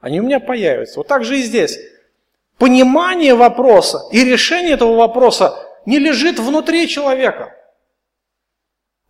[0.00, 1.00] они у меня появятся.
[1.00, 1.78] Вот так же и здесь.
[2.58, 7.54] Понимание вопроса и решение этого вопроса не лежит внутри человека,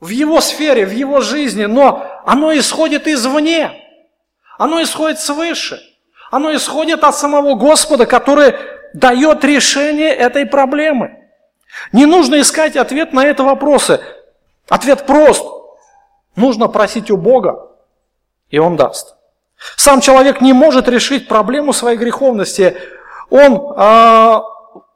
[0.01, 3.73] в его сфере, в его жизни, но оно исходит извне,
[4.59, 5.81] оно исходит свыше,
[6.31, 8.55] оно исходит от самого Господа, который
[8.93, 11.25] дает решение этой проблемы.
[11.93, 14.01] Не нужно искать ответ на эти вопросы.
[14.69, 15.45] Ответ прост.
[16.37, 17.69] Нужно просить у Бога,
[18.51, 19.17] и Он даст.
[19.77, 22.77] Сам человек не может решить проблему своей греховности.
[23.31, 24.43] Он, а,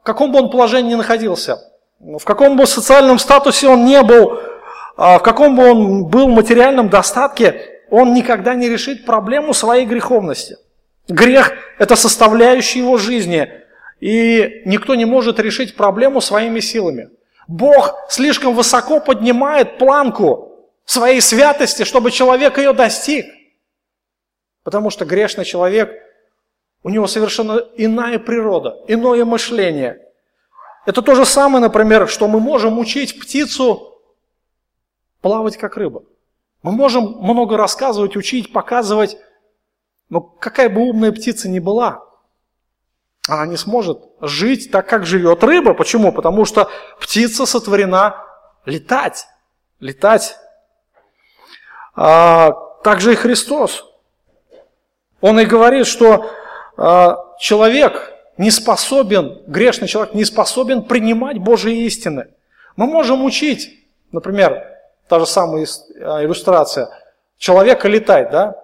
[0.01, 1.61] в каком бы он положении ни находился,
[2.01, 4.41] в каком бы социальном статусе он не был,
[4.97, 10.59] а, в каком бы он был материальном достатке, он никогда не решит проблему своей греховности.
[11.09, 13.51] Грех– это составляющая его жизни,
[14.01, 17.09] и никто не может решить проблему своими силами.
[17.47, 20.48] Бог слишком высоко поднимает планку,
[20.89, 23.27] своей святости, чтобы человек ее достиг.
[24.63, 25.93] Потому что грешный человек,
[26.83, 30.01] у него совершенно иная природа, иное мышление.
[30.87, 34.01] Это то же самое, например, что мы можем учить птицу
[35.21, 36.05] плавать как рыба.
[36.63, 39.19] Мы можем много рассказывать, учить, показывать,
[40.09, 42.03] но какая бы умная птица ни была,
[43.29, 45.75] она не сможет жить так, как живет рыба.
[45.75, 46.13] Почему?
[46.13, 48.25] Потому что птица сотворена
[48.65, 49.27] летать.
[49.81, 50.39] Летать
[52.01, 52.53] а
[52.85, 53.85] также и Христос.
[55.21, 56.31] Он и говорит, что
[56.77, 57.09] э,
[57.41, 62.29] человек не способен, грешный человек не способен принимать Божьи истины.
[62.77, 64.65] Мы можем учить, например,
[65.09, 65.67] та же самая
[66.01, 66.89] а, иллюстрация,
[67.37, 68.55] человека летать, да?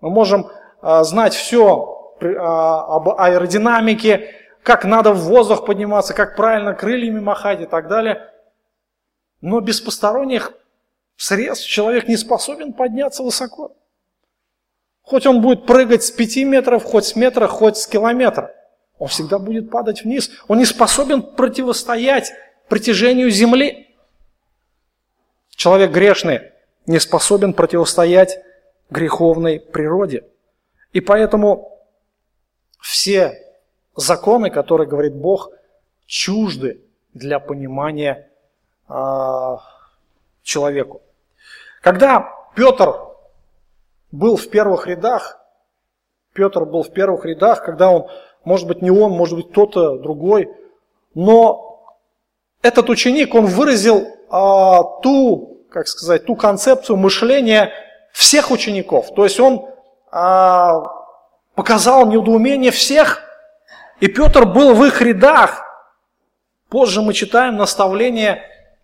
[0.00, 0.50] Мы можем
[0.82, 7.60] э, знать все э, об аэродинамике, как надо в воздух подниматься, как правильно крыльями махать
[7.60, 8.28] и так далее.
[9.40, 10.52] Но без посторонних
[11.16, 13.76] средств человек не способен подняться высоко.
[15.02, 18.54] Хоть он будет прыгать с 5 метров, хоть с метра, хоть с километра.
[18.98, 20.30] Он всегда будет падать вниз.
[20.48, 22.32] Он не способен противостоять
[22.68, 23.96] притяжению земли.
[25.50, 26.52] Человек грешный
[26.86, 28.38] не способен противостоять
[28.90, 30.24] греховной природе.
[30.92, 31.86] И поэтому
[32.80, 33.56] все
[33.96, 35.50] законы, которые говорит Бог,
[36.06, 38.30] чужды для понимания
[38.88, 39.56] э,
[40.42, 41.02] человеку.
[41.80, 42.94] Когда Петр
[44.10, 45.38] был в первых рядах,
[46.32, 48.08] Петр был в первых рядах, когда он,
[48.44, 50.50] может быть, не он, может быть, кто-то другой,
[51.14, 51.72] но
[52.62, 57.72] этот ученик, он выразил а, ту, как сказать, ту концепцию мышления
[58.12, 59.12] всех учеников.
[59.14, 59.68] То есть он
[60.10, 60.82] а,
[61.54, 63.20] показал недоумение всех,
[64.00, 65.64] и Петр был в их рядах.
[66.68, 68.42] Позже мы читаем наставление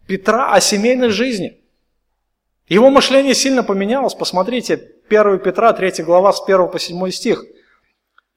[0.08, 1.60] Петра о семейной жизни.
[2.66, 4.14] Его мышление сильно поменялось.
[4.14, 7.44] Посмотрите, 1 Петра, 3 глава, с 1 по 7 стих.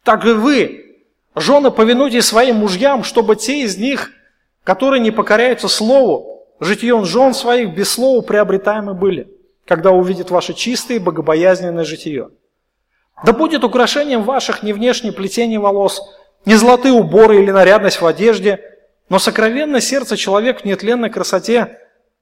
[0.03, 0.97] «Так и вы,
[1.33, 4.11] жены, повинуйтесь своим мужьям, чтобы те из них,
[4.65, 9.29] которые не покоряются слову, житием жен своих без слова приобретаемы были,
[9.65, 12.31] когда увидят ваше чистое и богобоязненное житие.
[13.23, 16.01] Да будет украшением ваших не внешнее плетение волос,
[16.43, 18.70] не золотые уборы или нарядность в одежде,
[19.11, 21.77] но сокровенное сердце человек в нетленной красоте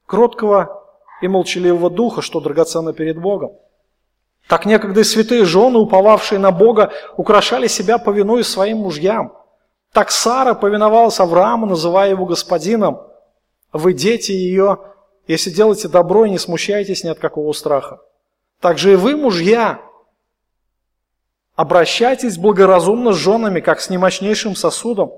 [0.07, 0.83] кроткого
[1.21, 3.51] и молчаливого духа, что драгоценно перед Богом.
[4.47, 9.37] Так некогда и святые жены, уповавшие на Бога, украшали себя, повинуясь своим мужьям.
[9.93, 13.03] Так Сара повиновалась Аврааму, называя его господином.
[13.71, 14.79] Вы дети ее,
[15.27, 18.01] если делаете добро и не смущаетесь ни от какого страха.
[18.59, 19.79] Так же и вы, мужья,
[21.55, 25.11] обращайтесь благоразумно с женами, как с немощнейшим сосудом.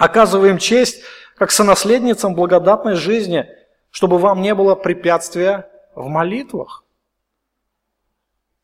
[0.00, 1.02] Оказываем честь,
[1.36, 3.46] как сонаследницам благодатной жизни,
[3.90, 6.84] чтобы вам не было препятствия в молитвах.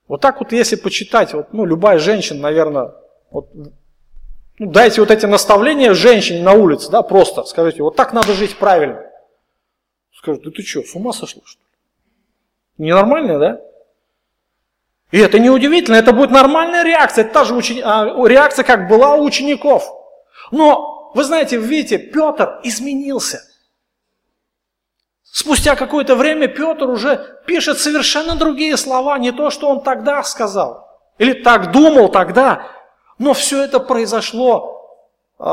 [0.09, 2.95] Вот так вот, если почитать, вот, ну, любая женщина, наверное,
[3.31, 3.71] вот, ну,
[4.59, 9.05] дайте вот эти наставления женщине на улице, да, просто скажите, вот так надо жить правильно.
[10.15, 12.87] Скажут, да ты что, с ума сошла, что ли?
[12.87, 13.61] Ненормально, да?
[15.11, 17.83] И это не удивительно, это будет нормальная реакция, это та же учени...
[17.85, 19.87] а, реакция, как была у учеников.
[20.51, 23.41] Но, вы знаете, видите, Петр изменился–
[25.37, 30.89] Спустя какое-то время Петр уже пишет совершенно другие слова, не то, что он тогда сказал.
[31.19, 32.71] Или так думал тогда.
[33.19, 35.05] Но все это произошло
[35.39, 35.45] э,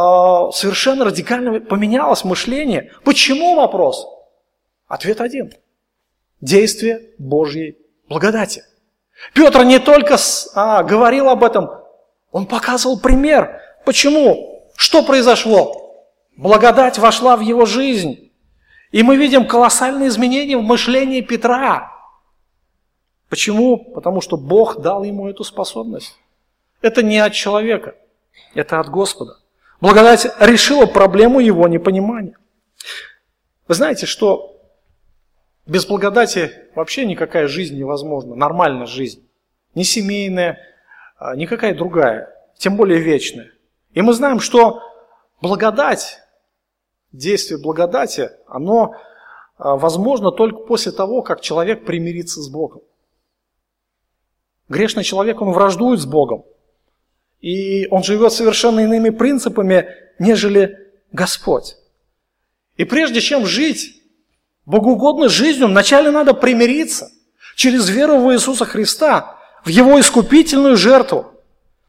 [0.53, 2.93] совершенно радикально, поменялось мышление.
[3.03, 4.07] Почему вопрос?
[4.87, 5.51] Ответ один.
[6.39, 8.63] Действие Божьей благодати.
[9.33, 11.69] Петр не только с, а, говорил об этом,
[12.31, 13.59] он показывал пример.
[13.83, 14.52] Почему?
[14.83, 16.05] Что произошло?
[16.35, 18.33] Благодать вошла в его жизнь.
[18.91, 21.89] И мы видим колоссальные изменения в мышлении Петра.
[23.29, 23.77] Почему?
[23.77, 26.19] Потому что Бог дал ему эту способность.
[26.81, 27.95] Это не от человека,
[28.55, 29.37] это от Господа.
[29.79, 32.35] Благодать решила проблему его непонимания.
[33.69, 34.61] Вы знаете, что
[35.65, 39.25] без благодати вообще никакая жизнь невозможна, нормальная жизнь.
[39.75, 40.59] Ни семейная,
[41.17, 43.53] а, никакая другая, тем более вечная.
[43.93, 44.81] И мы знаем, что
[45.41, 46.19] благодать
[47.11, 48.95] действие благодати, оно
[49.57, 52.81] а, возможно только после того, как человек примирится с Богом.
[54.67, 56.43] Грешный человек, он враждует с Богом.
[57.39, 60.77] И он живет совершенно иными принципами, нежели
[61.11, 61.75] Господь.
[62.77, 64.01] И прежде чем жить
[64.65, 67.11] богоугодной жизнью, вначале надо примириться
[67.55, 71.27] через веру в Иисуса Христа, в Его искупительную жертву.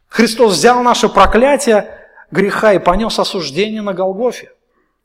[0.08, 1.93] Христос взял наше проклятие
[2.34, 4.50] греха и понес осуждение на Голгофе.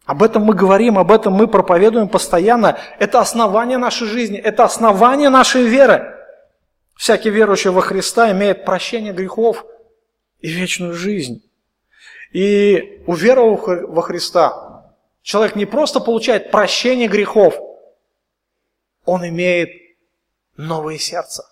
[0.05, 2.79] Об этом мы говорим, об этом мы проповедуем постоянно.
[2.97, 6.15] Это основание нашей жизни, это основание нашей веры.
[6.95, 9.63] Всякий верующий во Христа имеет прощение грехов
[10.39, 11.43] и вечную жизнь.
[12.33, 14.83] И уверовав во Христа,
[15.21, 17.59] человек не просто получает прощение грехов,
[19.05, 19.69] он имеет
[20.57, 21.43] новое сердце.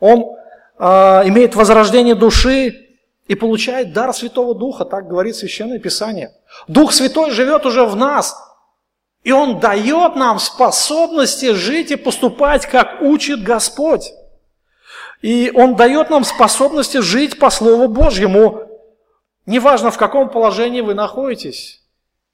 [0.00, 0.36] Он
[0.78, 0.84] э,
[1.28, 2.81] имеет возрождение души,
[3.32, 6.34] и получает дар Святого Духа, так говорит Священное Писание.
[6.68, 8.36] Дух Святой живет уже в нас,
[9.24, 14.12] и Он дает нам способности жить и поступать, как учит Господь.
[15.22, 18.68] И Он дает нам способности жить по Слову Божьему.
[19.46, 21.80] Неважно, в каком положении вы находитесь,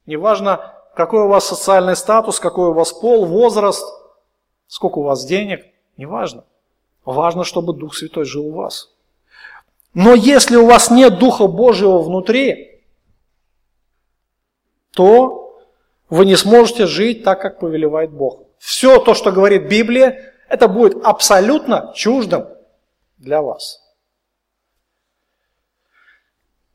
[0.04, 3.86] неважно, какой у вас социальный статус, какой у вас пол, возраст,
[4.66, 5.64] сколько у вас денег,
[5.96, 6.42] неважно.
[7.04, 8.90] Важно, чтобы Дух Святой жил у вас.
[10.00, 12.84] Но если у вас нет Духа Божьего внутри,
[14.92, 15.60] то
[16.08, 18.44] вы не сможете жить так, как повелевает Бог.
[18.58, 22.46] Все то, что говорит Библия, это будет абсолютно чуждым
[23.16, 23.82] для вас.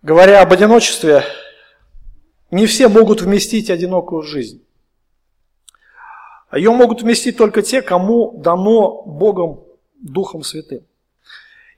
[0.01, 1.24] Говоря об одиночестве,
[2.51, 4.65] не все могут вместить одинокую жизнь.
[6.51, 9.63] Ее могут вместить только те, кому дано Богом
[10.01, 10.86] Духом Святым.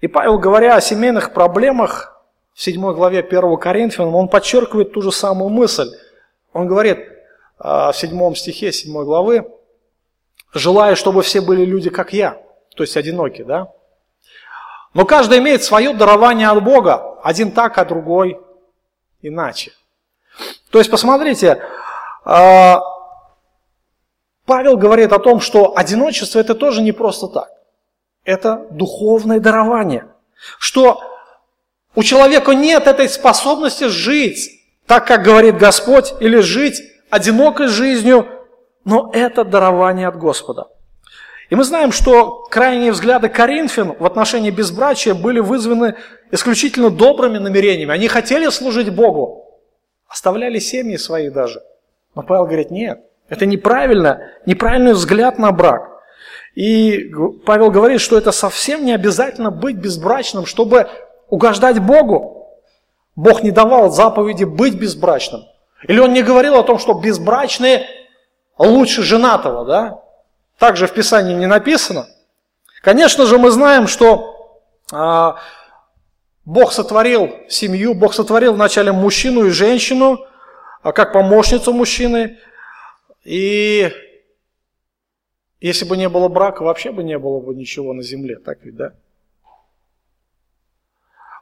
[0.05, 2.15] И Павел, говоря о семейных проблемах
[2.53, 5.89] в 7 главе 1 Коринфянам, он подчеркивает ту же самую мысль.
[6.53, 6.99] Он говорит
[7.57, 9.51] а, в 7 стихе 7 главы,
[10.53, 12.39] желая, чтобы все были люди, как я,
[12.75, 13.71] то есть одинокие, да?
[14.93, 18.39] Но каждый имеет свое дарование от Бога, один так, а другой
[19.23, 19.71] иначе.
[20.69, 21.63] То есть, посмотрите,
[22.25, 22.79] а,
[24.45, 27.54] Павел говорит о том, что одиночество это тоже не просто так.
[28.25, 30.07] Это духовное дарование.
[30.59, 31.01] Что
[31.95, 38.27] у человека нет этой способности жить так, как говорит Господь, или жить одинокой жизнью,
[38.83, 40.67] но это дарование от Господа.
[41.49, 45.95] И мы знаем, что крайние взгляды Коринфян в отношении безбрачия были вызваны
[46.31, 47.93] исключительно добрыми намерениями.
[47.93, 49.45] Они хотели служить Богу,
[50.07, 51.61] оставляли семьи свои даже.
[52.15, 55.94] Но Павел говорит, нет, это неправильно, неправильный взгляд на брак.
[56.55, 57.11] И
[57.45, 60.89] Павел говорит, что это совсем не обязательно быть безбрачным, чтобы
[61.27, 62.47] угождать Богу.
[63.15, 65.43] Бог не давал заповеди быть безбрачным.
[65.83, 67.87] Или он не говорил о том, что безбрачные
[68.57, 69.99] лучше женатого, да?
[70.57, 72.07] Так же в Писании не написано.
[72.81, 74.61] Конечно же, мы знаем, что
[74.93, 75.37] а,
[76.45, 80.19] Бог сотворил семью, Бог сотворил вначале мужчину и женщину,
[80.81, 82.37] а как помощницу мужчины.
[83.25, 83.91] И
[85.65, 88.75] если бы не было брака, вообще бы не было бы ничего на земле, так ведь,
[88.75, 88.91] да?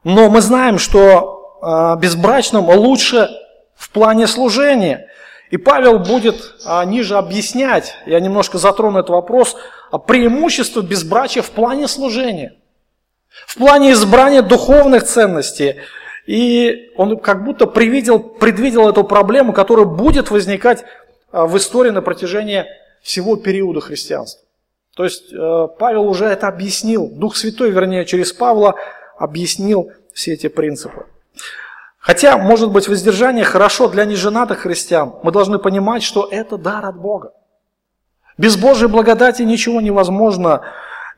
[0.06, 3.30] Но мы знаем, что а, безбрачным лучше
[3.76, 5.10] в плане служения.
[5.50, 9.58] И Павел будет а, ниже объяснять, я немножко затрону этот вопрос,
[9.92, 12.56] о преимуществе безбрачия в плане служения,
[13.46, 15.82] в плане избрания духовных ценностей.
[16.28, 20.86] И он как будто привидел, предвидел эту проблему, которая будет возникать
[21.34, 22.66] а, в истории на протяжении
[23.04, 24.41] всего периода христианства.
[24.95, 28.76] То есть э, Павел уже это объяснил, Дух Святой, вернее, через Павла
[29.18, 31.06] объяснил все эти принципы.
[31.99, 36.97] Хотя, может быть, воздержание хорошо для неженатых христиан, мы должны понимать, что это дар от
[36.97, 37.34] Бога.
[38.38, 40.62] Без Божьей благодати ничего невозможно.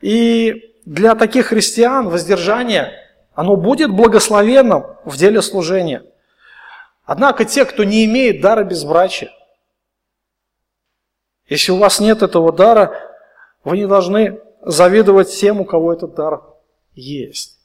[0.00, 2.92] И для таких христиан воздержание,
[3.34, 6.02] оно будет благословенным в деле служения.
[7.04, 9.30] Однако те, кто не имеет дара безбрачия,
[11.48, 12.92] если у вас нет этого дара,
[13.64, 16.42] вы не должны завидовать тем, у кого этот дар
[16.94, 17.58] есть.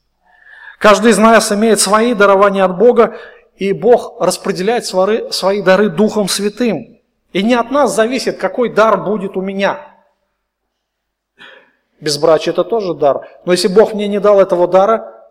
[0.78, 3.16] Каждый из нас имеет свои дарования от Бога,
[3.56, 7.00] и Бог распределяет свои дары Духом Святым.
[7.32, 9.78] И не от нас зависит, какой дар будет у меня.
[12.00, 13.28] Безбрачие– это тоже дар.
[13.44, 15.28] Но если Бог мне не дал этого дара,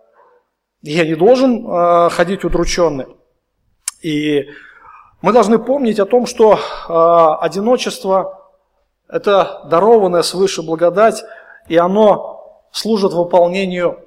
[0.81, 3.07] я не должен э, ходить удрученный.
[4.01, 4.47] И
[5.21, 8.40] мы должны помнить о том, что э, одиночество
[9.12, 11.24] это дарованная свыше благодать,
[11.68, 13.99] и оно служит выполнению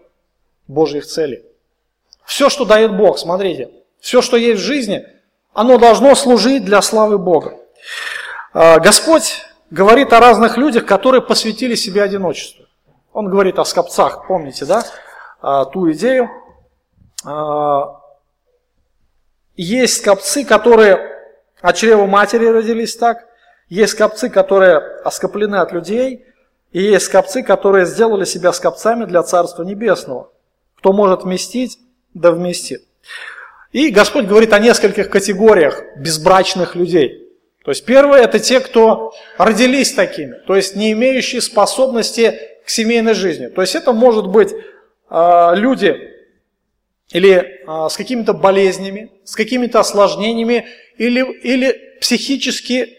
[0.67, 1.45] Божьих целей.
[2.25, 5.07] Все, что дает Бог, смотрите, все, что есть в жизни,
[5.53, 7.59] оно должно служить для славы Бога.
[8.55, 12.65] А, Господь говорит о разных людях, которые посвятили себе одиночеству.
[13.13, 14.85] Он говорит о скопцах, помните, да,
[15.43, 16.31] а, ту идею.
[17.25, 18.01] А,
[19.55, 21.15] есть скопцы, которые
[21.61, 23.29] от чрева матери родились так,
[23.75, 26.25] есть скопцы, которые оскоплены от людей,
[26.73, 30.31] и есть скопцы, которые сделали себя скопцами для Царства Небесного.
[30.79, 31.79] Кто может вместить,
[32.15, 32.85] да вместит.
[33.73, 37.29] И Господь говорит о нескольких категориях безбрачных людей.
[37.65, 43.15] То есть первое это те, кто родились такими, то есть не имеющие способности к семейной
[43.15, 43.49] жизни.
[43.49, 45.97] То есть это может быть э, люди
[47.11, 50.67] или э, с какими-то болезнями, с какими-то осложнениями,
[50.99, 52.99] или, или психически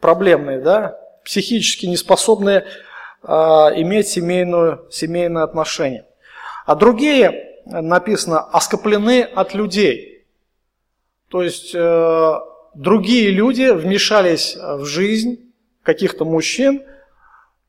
[0.00, 2.66] проблемные, да, психически неспособные
[3.22, 6.06] э, иметь семейную, семейные отношения.
[6.66, 10.24] А другие, написано, оскоплены от людей.
[11.28, 12.34] То есть э,
[12.74, 16.82] другие люди вмешались в жизнь каких-то мужчин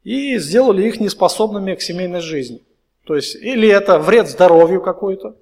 [0.04, 2.62] и сделали их неспособными к семейной жизни.
[3.06, 5.36] То есть, или это вред здоровью какой-то,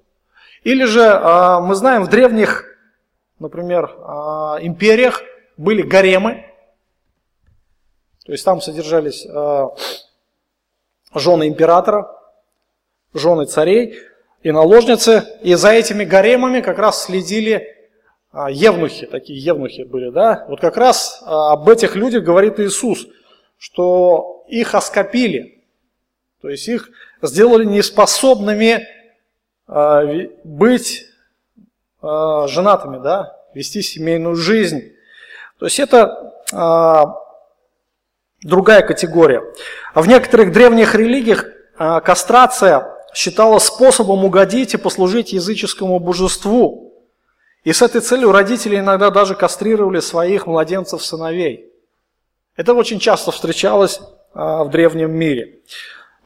[0.64, 2.64] или же а, мы знаем в древних,
[3.38, 5.22] например, а, империях
[5.56, 6.44] были гаремы,
[8.30, 9.74] то есть там содержались а,
[11.16, 12.16] жены императора,
[13.12, 13.98] жены царей
[14.44, 17.76] и наложницы, и за этими гаремами как раз следили
[18.32, 23.08] евнухи, такие евнухи были, да, вот как раз об этих людях говорит Иисус,
[23.58, 25.64] что их оскопили,
[26.40, 26.88] то есть их
[27.22, 28.86] сделали неспособными
[29.66, 30.04] а,
[30.44, 31.04] быть
[32.00, 34.92] а, женатыми, да, вести семейную жизнь.
[35.58, 37.16] То есть это а,
[38.42, 39.42] другая категория.
[39.94, 41.44] А в некоторых древних религиях
[41.76, 46.94] кастрация считалась способом угодить и послужить языческому божеству.
[47.64, 51.70] И с этой целью родители иногда даже кастрировали своих младенцев-сыновей.
[52.56, 54.00] Это очень часто встречалось
[54.34, 55.60] в древнем мире.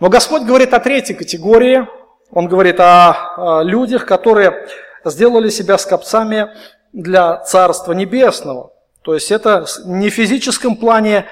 [0.01, 1.87] Но Господь говорит о третьей категории.
[2.31, 4.69] Он говорит о, людях, которые
[5.05, 6.51] сделали себя скопцами
[6.93, 8.73] для Царства Небесного.
[9.03, 11.25] То есть это не в физическом плане а,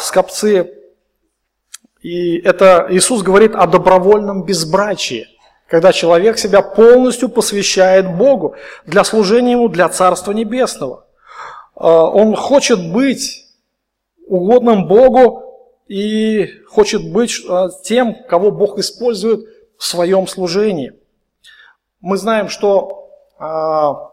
[0.00, 0.78] скопцы,
[2.02, 5.26] и это Иисус говорит о добровольном безбрачии,
[5.66, 8.54] когда человек себя полностью посвящает Богу
[8.86, 11.06] для служения Ему, для Царства Небесного.
[11.74, 13.46] А, он хочет быть
[14.26, 15.44] угодным Богу
[15.88, 20.92] и хочет быть а, тем, кого Бог использует в своем служении.
[22.00, 24.08] Мы знаем, что а,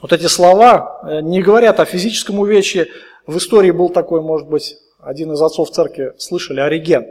[0.00, 2.88] вот эти слова э, не говорят о физическом увечье.
[3.26, 7.06] В истории был такой, может быть, один из отцов церкви, слышали, Ориген.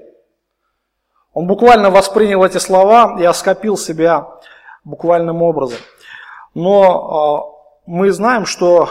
[1.34, 4.28] Он буквально воспринял эти слова и оскопил себя
[4.84, 5.80] буквальным образом.
[6.54, 8.90] Но а, мы знаем, что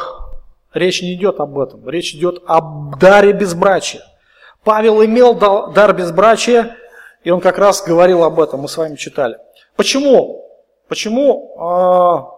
[0.72, 1.86] речь не идет об этом.
[1.88, 4.02] Речь идет об даре безбрачия.
[4.64, 6.76] Павел имел дар безбрачия,
[7.22, 9.38] и он как раз говорил об этом, мы с вами читали.
[9.76, 10.46] Почему?
[10.88, 12.34] Почему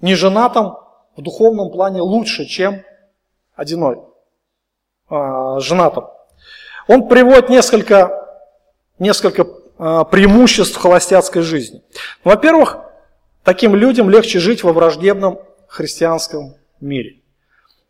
[0.00, 0.76] э, неженатым
[1.16, 2.82] в духовном плане лучше, чем
[3.58, 4.00] одиной
[5.10, 6.06] э, женатым?
[6.86, 8.40] Он приводит несколько,
[8.98, 11.82] несколько э, преимуществ холостяцкой жизни.
[12.24, 12.78] Во-первых,
[13.42, 17.20] таким людям легче жить во враждебном христианском мире.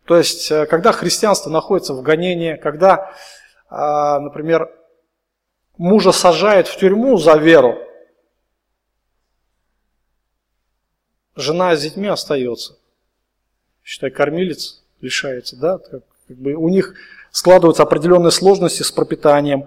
[0.05, 3.13] То есть, э, когда христианство находится в гонении, когда,
[3.69, 4.69] а, например,
[5.77, 7.77] мужа сажают в тюрьму за веру,
[11.35, 12.77] жена с детьми остается.
[13.83, 15.77] Считай, кормилец лишается, да?
[15.77, 16.93] Как, как бы у них
[17.31, 19.65] складываются определенные сложности с пропитанием.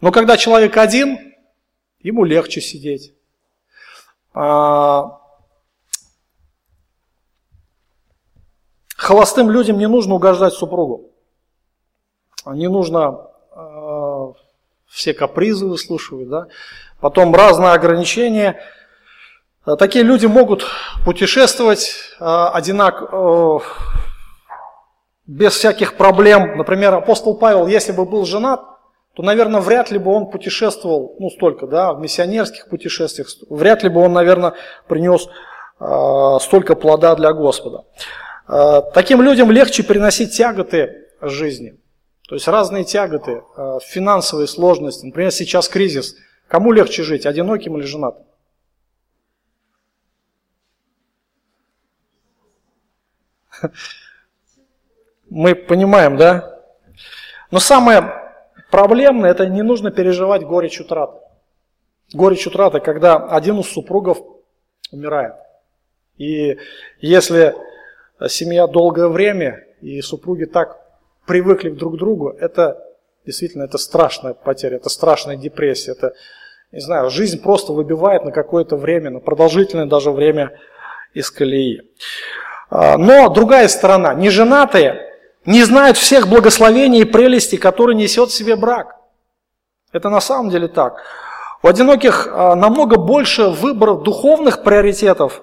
[0.00, 1.18] Но когда человек один,
[2.00, 3.12] ему легче сидеть.
[4.32, 5.20] А,
[9.00, 11.10] Холостым людям не нужно угождать супругу.
[12.44, 14.32] Не нужно э,
[14.86, 16.48] все капризы выслушивать, да.
[17.00, 18.60] Потом разные ограничения.
[19.78, 20.66] Такие люди могут
[21.06, 23.58] путешествовать э, одинак, э,
[25.26, 26.56] без всяких проблем.
[26.56, 28.60] Например, апостол Павел, если бы был женат,
[29.14, 33.88] то, наверное, вряд ли бы он путешествовал, ну, столько, да, в миссионерских путешествиях, вряд ли
[33.88, 34.54] бы он, наверное,
[34.88, 35.28] принес
[35.80, 37.84] э, столько плода для Господа.
[38.48, 41.78] Э, таким людям легче переносить тяготы жизни.
[42.28, 45.04] То есть разные тяготы, э, финансовые сложности.
[45.04, 46.14] Например, сейчас кризис.
[46.46, 48.24] Кому легче жить, одиноким или женатым?
[55.30, 56.60] Мы понимаем, да?
[57.52, 58.12] Но самое
[58.70, 61.18] проблемное, это не нужно переживать горечь утраты.
[62.12, 64.18] Горечь утраты, когда один из супругов
[64.90, 65.34] умирает.
[66.18, 66.58] И
[67.00, 67.54] если
[68.28, 70.78] семья долгое время, и супруги так
[71.26, 72.84] привыкли друг к другу, это
[73.24, 76.14] действительно это страшная потеря, это страшная депрессия, это,
[76.72, 80.58] не знаю, жизнь просто выбивает на какое-то время, на продолжительное даже время
[81.14, 81.82] из колеи.
[82.68, 85.09] А, но другая сторона, неженатые
[85.46, 88.96] не знают всех благословений и прелестей, которые несет в себе брак.
[89.92, 91.02] Это на самом деле так.
[91.62, 95.42] У одиноких а, намного больше выборов духовных приоритетов,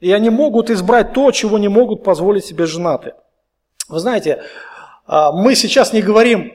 [0.00, 3.14] и они могут избрать то, чего не могут позволить себе женатые.
[3.88, 4.42] Вы знаете,
[5.06, 6.52] а, мы сейчас не говорим,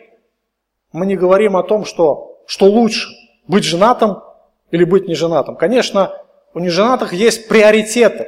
[0.91, 3.09] мы не говорим о том, что, что лучше,
[3.47, 4.22] быть женатым
[4.72, 5.55] или быть неженатым.
[5.55, 6.13] Конечно,
[6.53, 8.28] у неженатых есть приоритеты,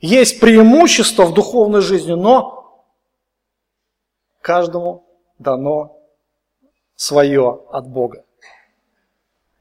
[0.00, 2.55] есть преимущества в духовной жизни, но
[4.46, 5.04] каждому
[5.40, 5.98] дано
[6.94, 8.22] свое от Бога.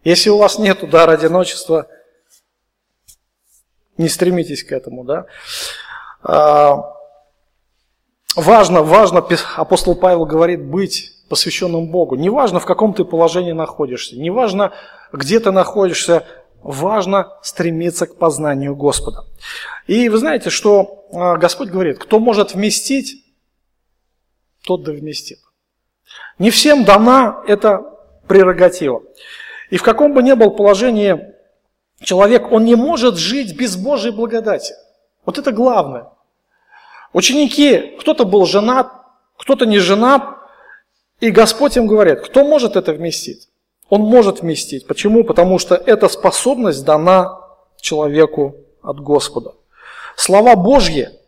[0.03, 1.87] Если у вас нет дара одиночества,
[3.97, 5.25] не стремитесь к этому, да.
[6.21, 6.93] А,
[8.35, 9.25] важно, важно,
[9.57, 12.15] апостол Павел говорит, быть посвященным Богу.
[12.15, 14.71] Неважно, в каком ты положении находишься, неважно,
[15.11, 16.27] где ты находишься,
[16.61, 19.23] важно стремиться к познанию Господа.
[19.87, 23.24] И вы знаете, что а, Господь говорит, кто может вместить,
[24.65, 25.39] тот да вместит.
[26.39, 27.83] Не всем дана эта
[28.27, 29.03] прерогатива.
[29.69, 31.33] И в каком бы ни был положении
[32.01, 34.73] человек, он не может жить без Божьей благодати.
[35.25, 36.09] Вот это главное.
[37.13, 38.91] Ученики, кто-то был женат,
[39.37, 40.23] кто-то не женат,
[41.19, 43.49] и Господь им говорит, кто может это вместить?
[43.89, 44.87] Он может вместить.
[44.87, 45.23] Почему?
[45.23, 47.39] Потому что эта способность дана
[47.79, 49.53] человеку от Господа.
[50.15, 51.09] Слова Божьи–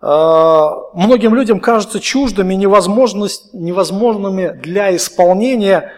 [0.00, 5.92] многим людям кажутся чуждыми, невозможными для исполнения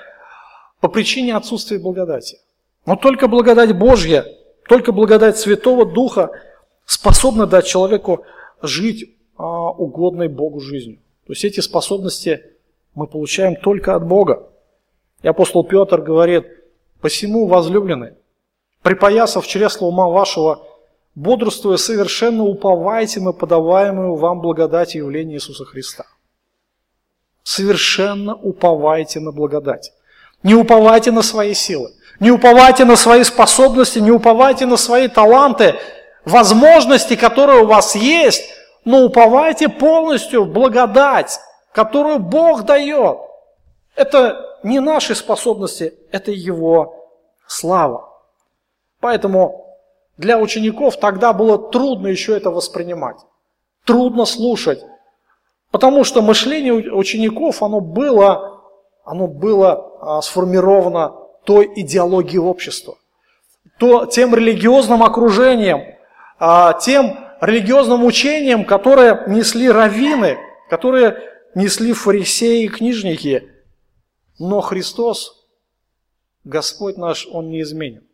[0.81, 2.39] по причине отсутствия благодати.
[2.87, 4.25] Но только благодать Божья,
[4.69, 6.31] только благодать Святого Духа
[6.87, 8.25] способна дать человеку
[8.63, 10.99] жить а, угодной Богу жизнью.
[11.27, 12.43] То есть эти способности
[12.95, 14.49] мы получаем только от Бога.
[15.23, 16.47] И апостол Петр говорит,
[17.01, 18.17] «Посему, возлюбленные,
[18.83, 20.67] припоясав чресло ума вашего,
[21.15, 26.05] бодрствуя совершенно уповайте на подаваемую вам благодать явления Иисуса Христа.
[27.43, 29.93] Совершенно уповайте на благодать.
[30.43, 35.75] Не уповайте на свои силы, не уповайте на свои способности, не уповайте на свои таланты,
[36.25, 38.43] возможности, которые у вас есть,
[38.85, 41.39] но уповайте полностью в благодать,
[41.73, 43.19] которую Бог дает.
[43.95, 47.07] Это не наши способности, это Его
[47.47, 48.09] слава.
[49.01, 49.70] Поэтому
[50.21, 53.17] для учеников тогда было трудно еще это воспринимать,
[53.85, 54.85] трудно слушать,
[55.71, 58.61] потому что мышление учеников, оно было,
[59.03, 61.15] оно было а, сформировано
[61.45, 62.99] той идеологией общества,
[63.79, 65.97] то, тем религиозным окружением,
[66.39, 70.37] а, тем религиозным учением, которое несли раввины,
[70.69, 71.17] которые
[71.55, 73.49] несли фарисеи и книжники.
[74.39, 75.47] Но Христос,
[76.45, 78.10] Господь наш, Он не изменен.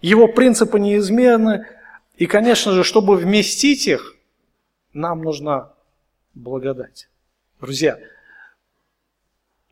[0.00, 1.66] Его принципы неизменны.
[2.16, 4.16] И, конечно же, чтобы вместить их,
[4.92, 5.72] нам нужна
[6.34, 7.08] благодать.
[7.60, 7.98] Друзья,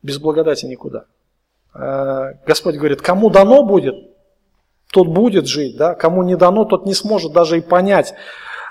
[0.03, 1.05] без благодати никуда.
[1.73, 3.95] Э, Господь говорит, кому дано будет,
[4.91, 5.95] тот будет жить, да?
[5.95, 8.13] кому не дано, тот не сможет даже и понять.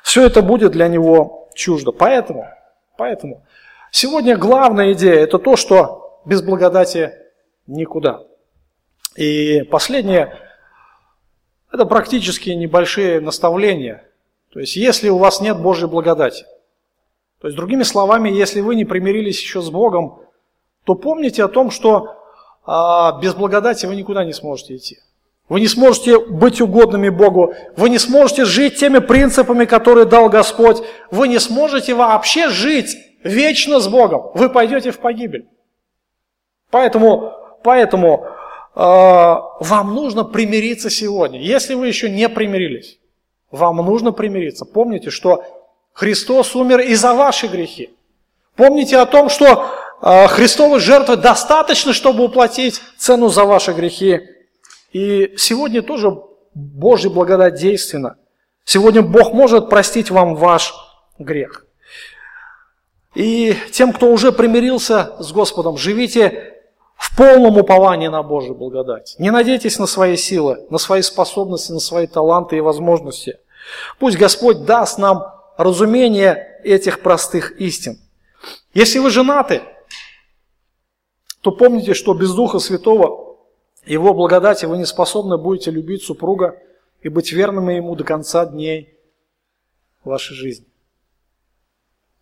[0.03, 1.93] Все это будет для него чуждо.
[1.93, 2.49] Поэтому,
[2.97, 3.45] поэтому
[3.91, 7.13] сегодня главная идея– это то, что без благодати
[7.67, 8.23] никуда.
[9.15, 10.39] И последнее,
[11.73, 14.05] это практически небольшие наставления.
[14.53, 16.45] То есть, если у вас нет Божьей благодати.
[17.41, 20.21] То есть, другими словами, если вы не примирились еще с Богом,
[20.85, 22.17] то помните о том, что
[22.64, 24.99] а, без благодати вы никуда не сможете идти.
[25.49, 27.55] Вы не сможете быть угодными Богу.
[27.77, 30.83] Вы не сможете жить теми принципами, которые дал Господь.
[31.11, 34.31] Вы не сможете вообще жить вечно с Богом.
[34.35, 35.47] Вы пойдете в погибель.
[36.71, 38.27] Поэтому, поэтому
[38.77, 41.41] вам нужно примириться сегодня.
[41.41, 42.99] Если вы еще не примирились,
[43.51, 44.66] вам нужно примириться.
[44.66, 45.45] Помните, что
[45.95, 47.91] Христос умер и за ваши грехи.
[48.55, 49.66] Помните о том, что
[50.03, 54.20] э, Христовой жертвы достаточно, чтобы уплатить цену за ваши грехи.
[54.93, 56.14] И сегодня тоже
[56.55, 58.16] Божья благодать действенна.
[58.64, 60.74] Сегодня Бог может простить вам ваш
[61.18, 61.64] грех.
[63.14, 66.56] И тем, кто уже примирился с Господом, живите
[66.97, 69.16] в полном уповании на Божью благодать.
[69.18, 73.38] Не надейтесь на свои силы, на свои способности, на свои таланты и возможности.
[73.99, 77.99] Пусть Господь даст нам разумение этих простых истин.
[78.74, 79.62] Если вы женаты,
[81.40, 83.36] то помните, что без Духа Святого,
[83.84, 86.59] Его благодати вы не способны будете любить супруга
[87.03, 88.99] и быть верными Ему до конца дней
[90.05, 90.66] вашей жизни.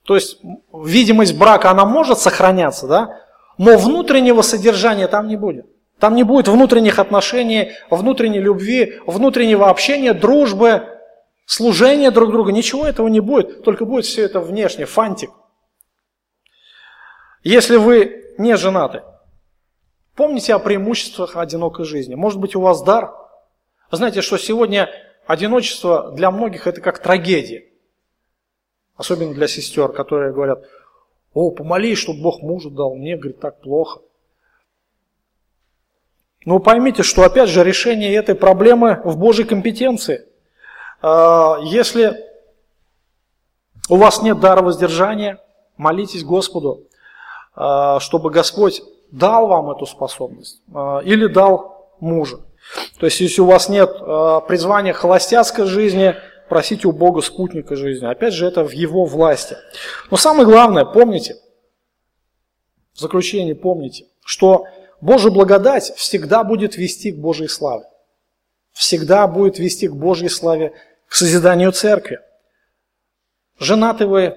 [0.03, 0.41] То есть
[0.73, 3.24] видимость брака, она может сохраняться, да?
[3.59, 5.67] Но внутреннего содержания там не будет.
[5.99, 10.89] Там не будет внутренних отношений, внутренней любви, внутреннего общения, дружбы,
[11.47, 12.53] служения друг друга.
[12.53, 15.31] Ничего этого не будет, только будет все это внешне, фантик.
[17.43, 19.03] Если вы не женаты,
[20.17, 22.15] помните о преимуществах одинокой жизни.
[22.15, 23.15] Может быть, у вас дар.
[23.91, 24.91] Знаете, что сегодня
[25.27, 27.65] одиночество для многих это как трагедия.
[28.97, 30.65] Особенно для сестер, которые говорят,
[31.35, 34.01] о, помолись, чтобы Бог мужу дал, мне, говорит, так плохо.
[36.45, 40.27] Но поймите, что опять же решение этой проблемы в Божьей компетенции.
[41.03, 42.17] А, если
[43.89, 45.41] у вас нет дара воздержания,
[45.77, 46.85] молитесь Господу,
[47.55, 52.39] а, чтобы Господь дал вам эту способность а, или дал мужа.
[52.99, 53.91] То есть, если у вас нет
[54.47, 56.15] призвания холостяцкой жизни,
[56.49, 58.07] просите у Бога спутника жизни.
[58.07, 59.57] Опять же, это в Его власти.
[60.11, 61.37] Но самое главное, помните,
[62.95, 64.67] в заключение помните, что
[65.01, 67.85] Божья благодать всегда будет вести к Божьей славе.
[68.73, 70.73] Всегда будет вести к Божьей славе,
[71.09, 72.21] к созиданию церкви.
[73.59, 74.37] Женаты вы,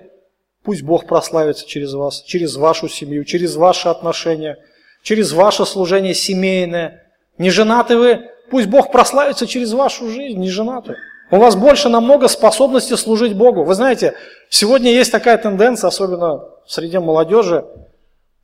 [0.63, 4.57] пусть Бог прославится через вас, через вашу семью, через ваши отношения,
[5.01, 7.11] через ваше служение семейное.
[7.37, 10.95] Не женаты вы, пусть Бог прославится через вашу жизнь, не женаты.
[11.29, 13.63] У вас больше намного способности служить Богу.
[13.63, 14.15] Вы знаете,
[14.49, 17.65] сегодня есть такая тенденция, особенно среди молодежи,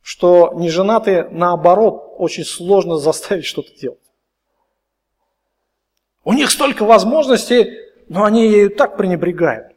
[0.02, 3.98] что неженатые, наоборот, очень сложно заставить что-то делать.
[6.24, 7.78] У них столько возможностей,
[8.08, 9.68] но они ею так пренебрегают.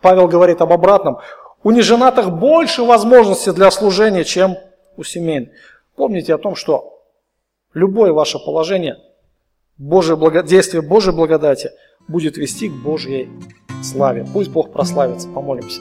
[0.00, 1.18] Павел говорит об обратном.
[1.62, 4.56] У неженатых больше возможностей для служения, чем
[4.96, 5.50] у семейных.
[5.94, 7.02] Помните о том, что
[7.74, 8.98] любое ваше положение,
[9.80, 10.42] Божье благо...
[10.42, 11.70] действие Божьей благодати
[12.06, 13.30] будет вести к Божьей
[13.82, 14.26] славе.
[14.30, 15.26] Пусть Бог прославится.
[15.28, 15.80] Помолимся.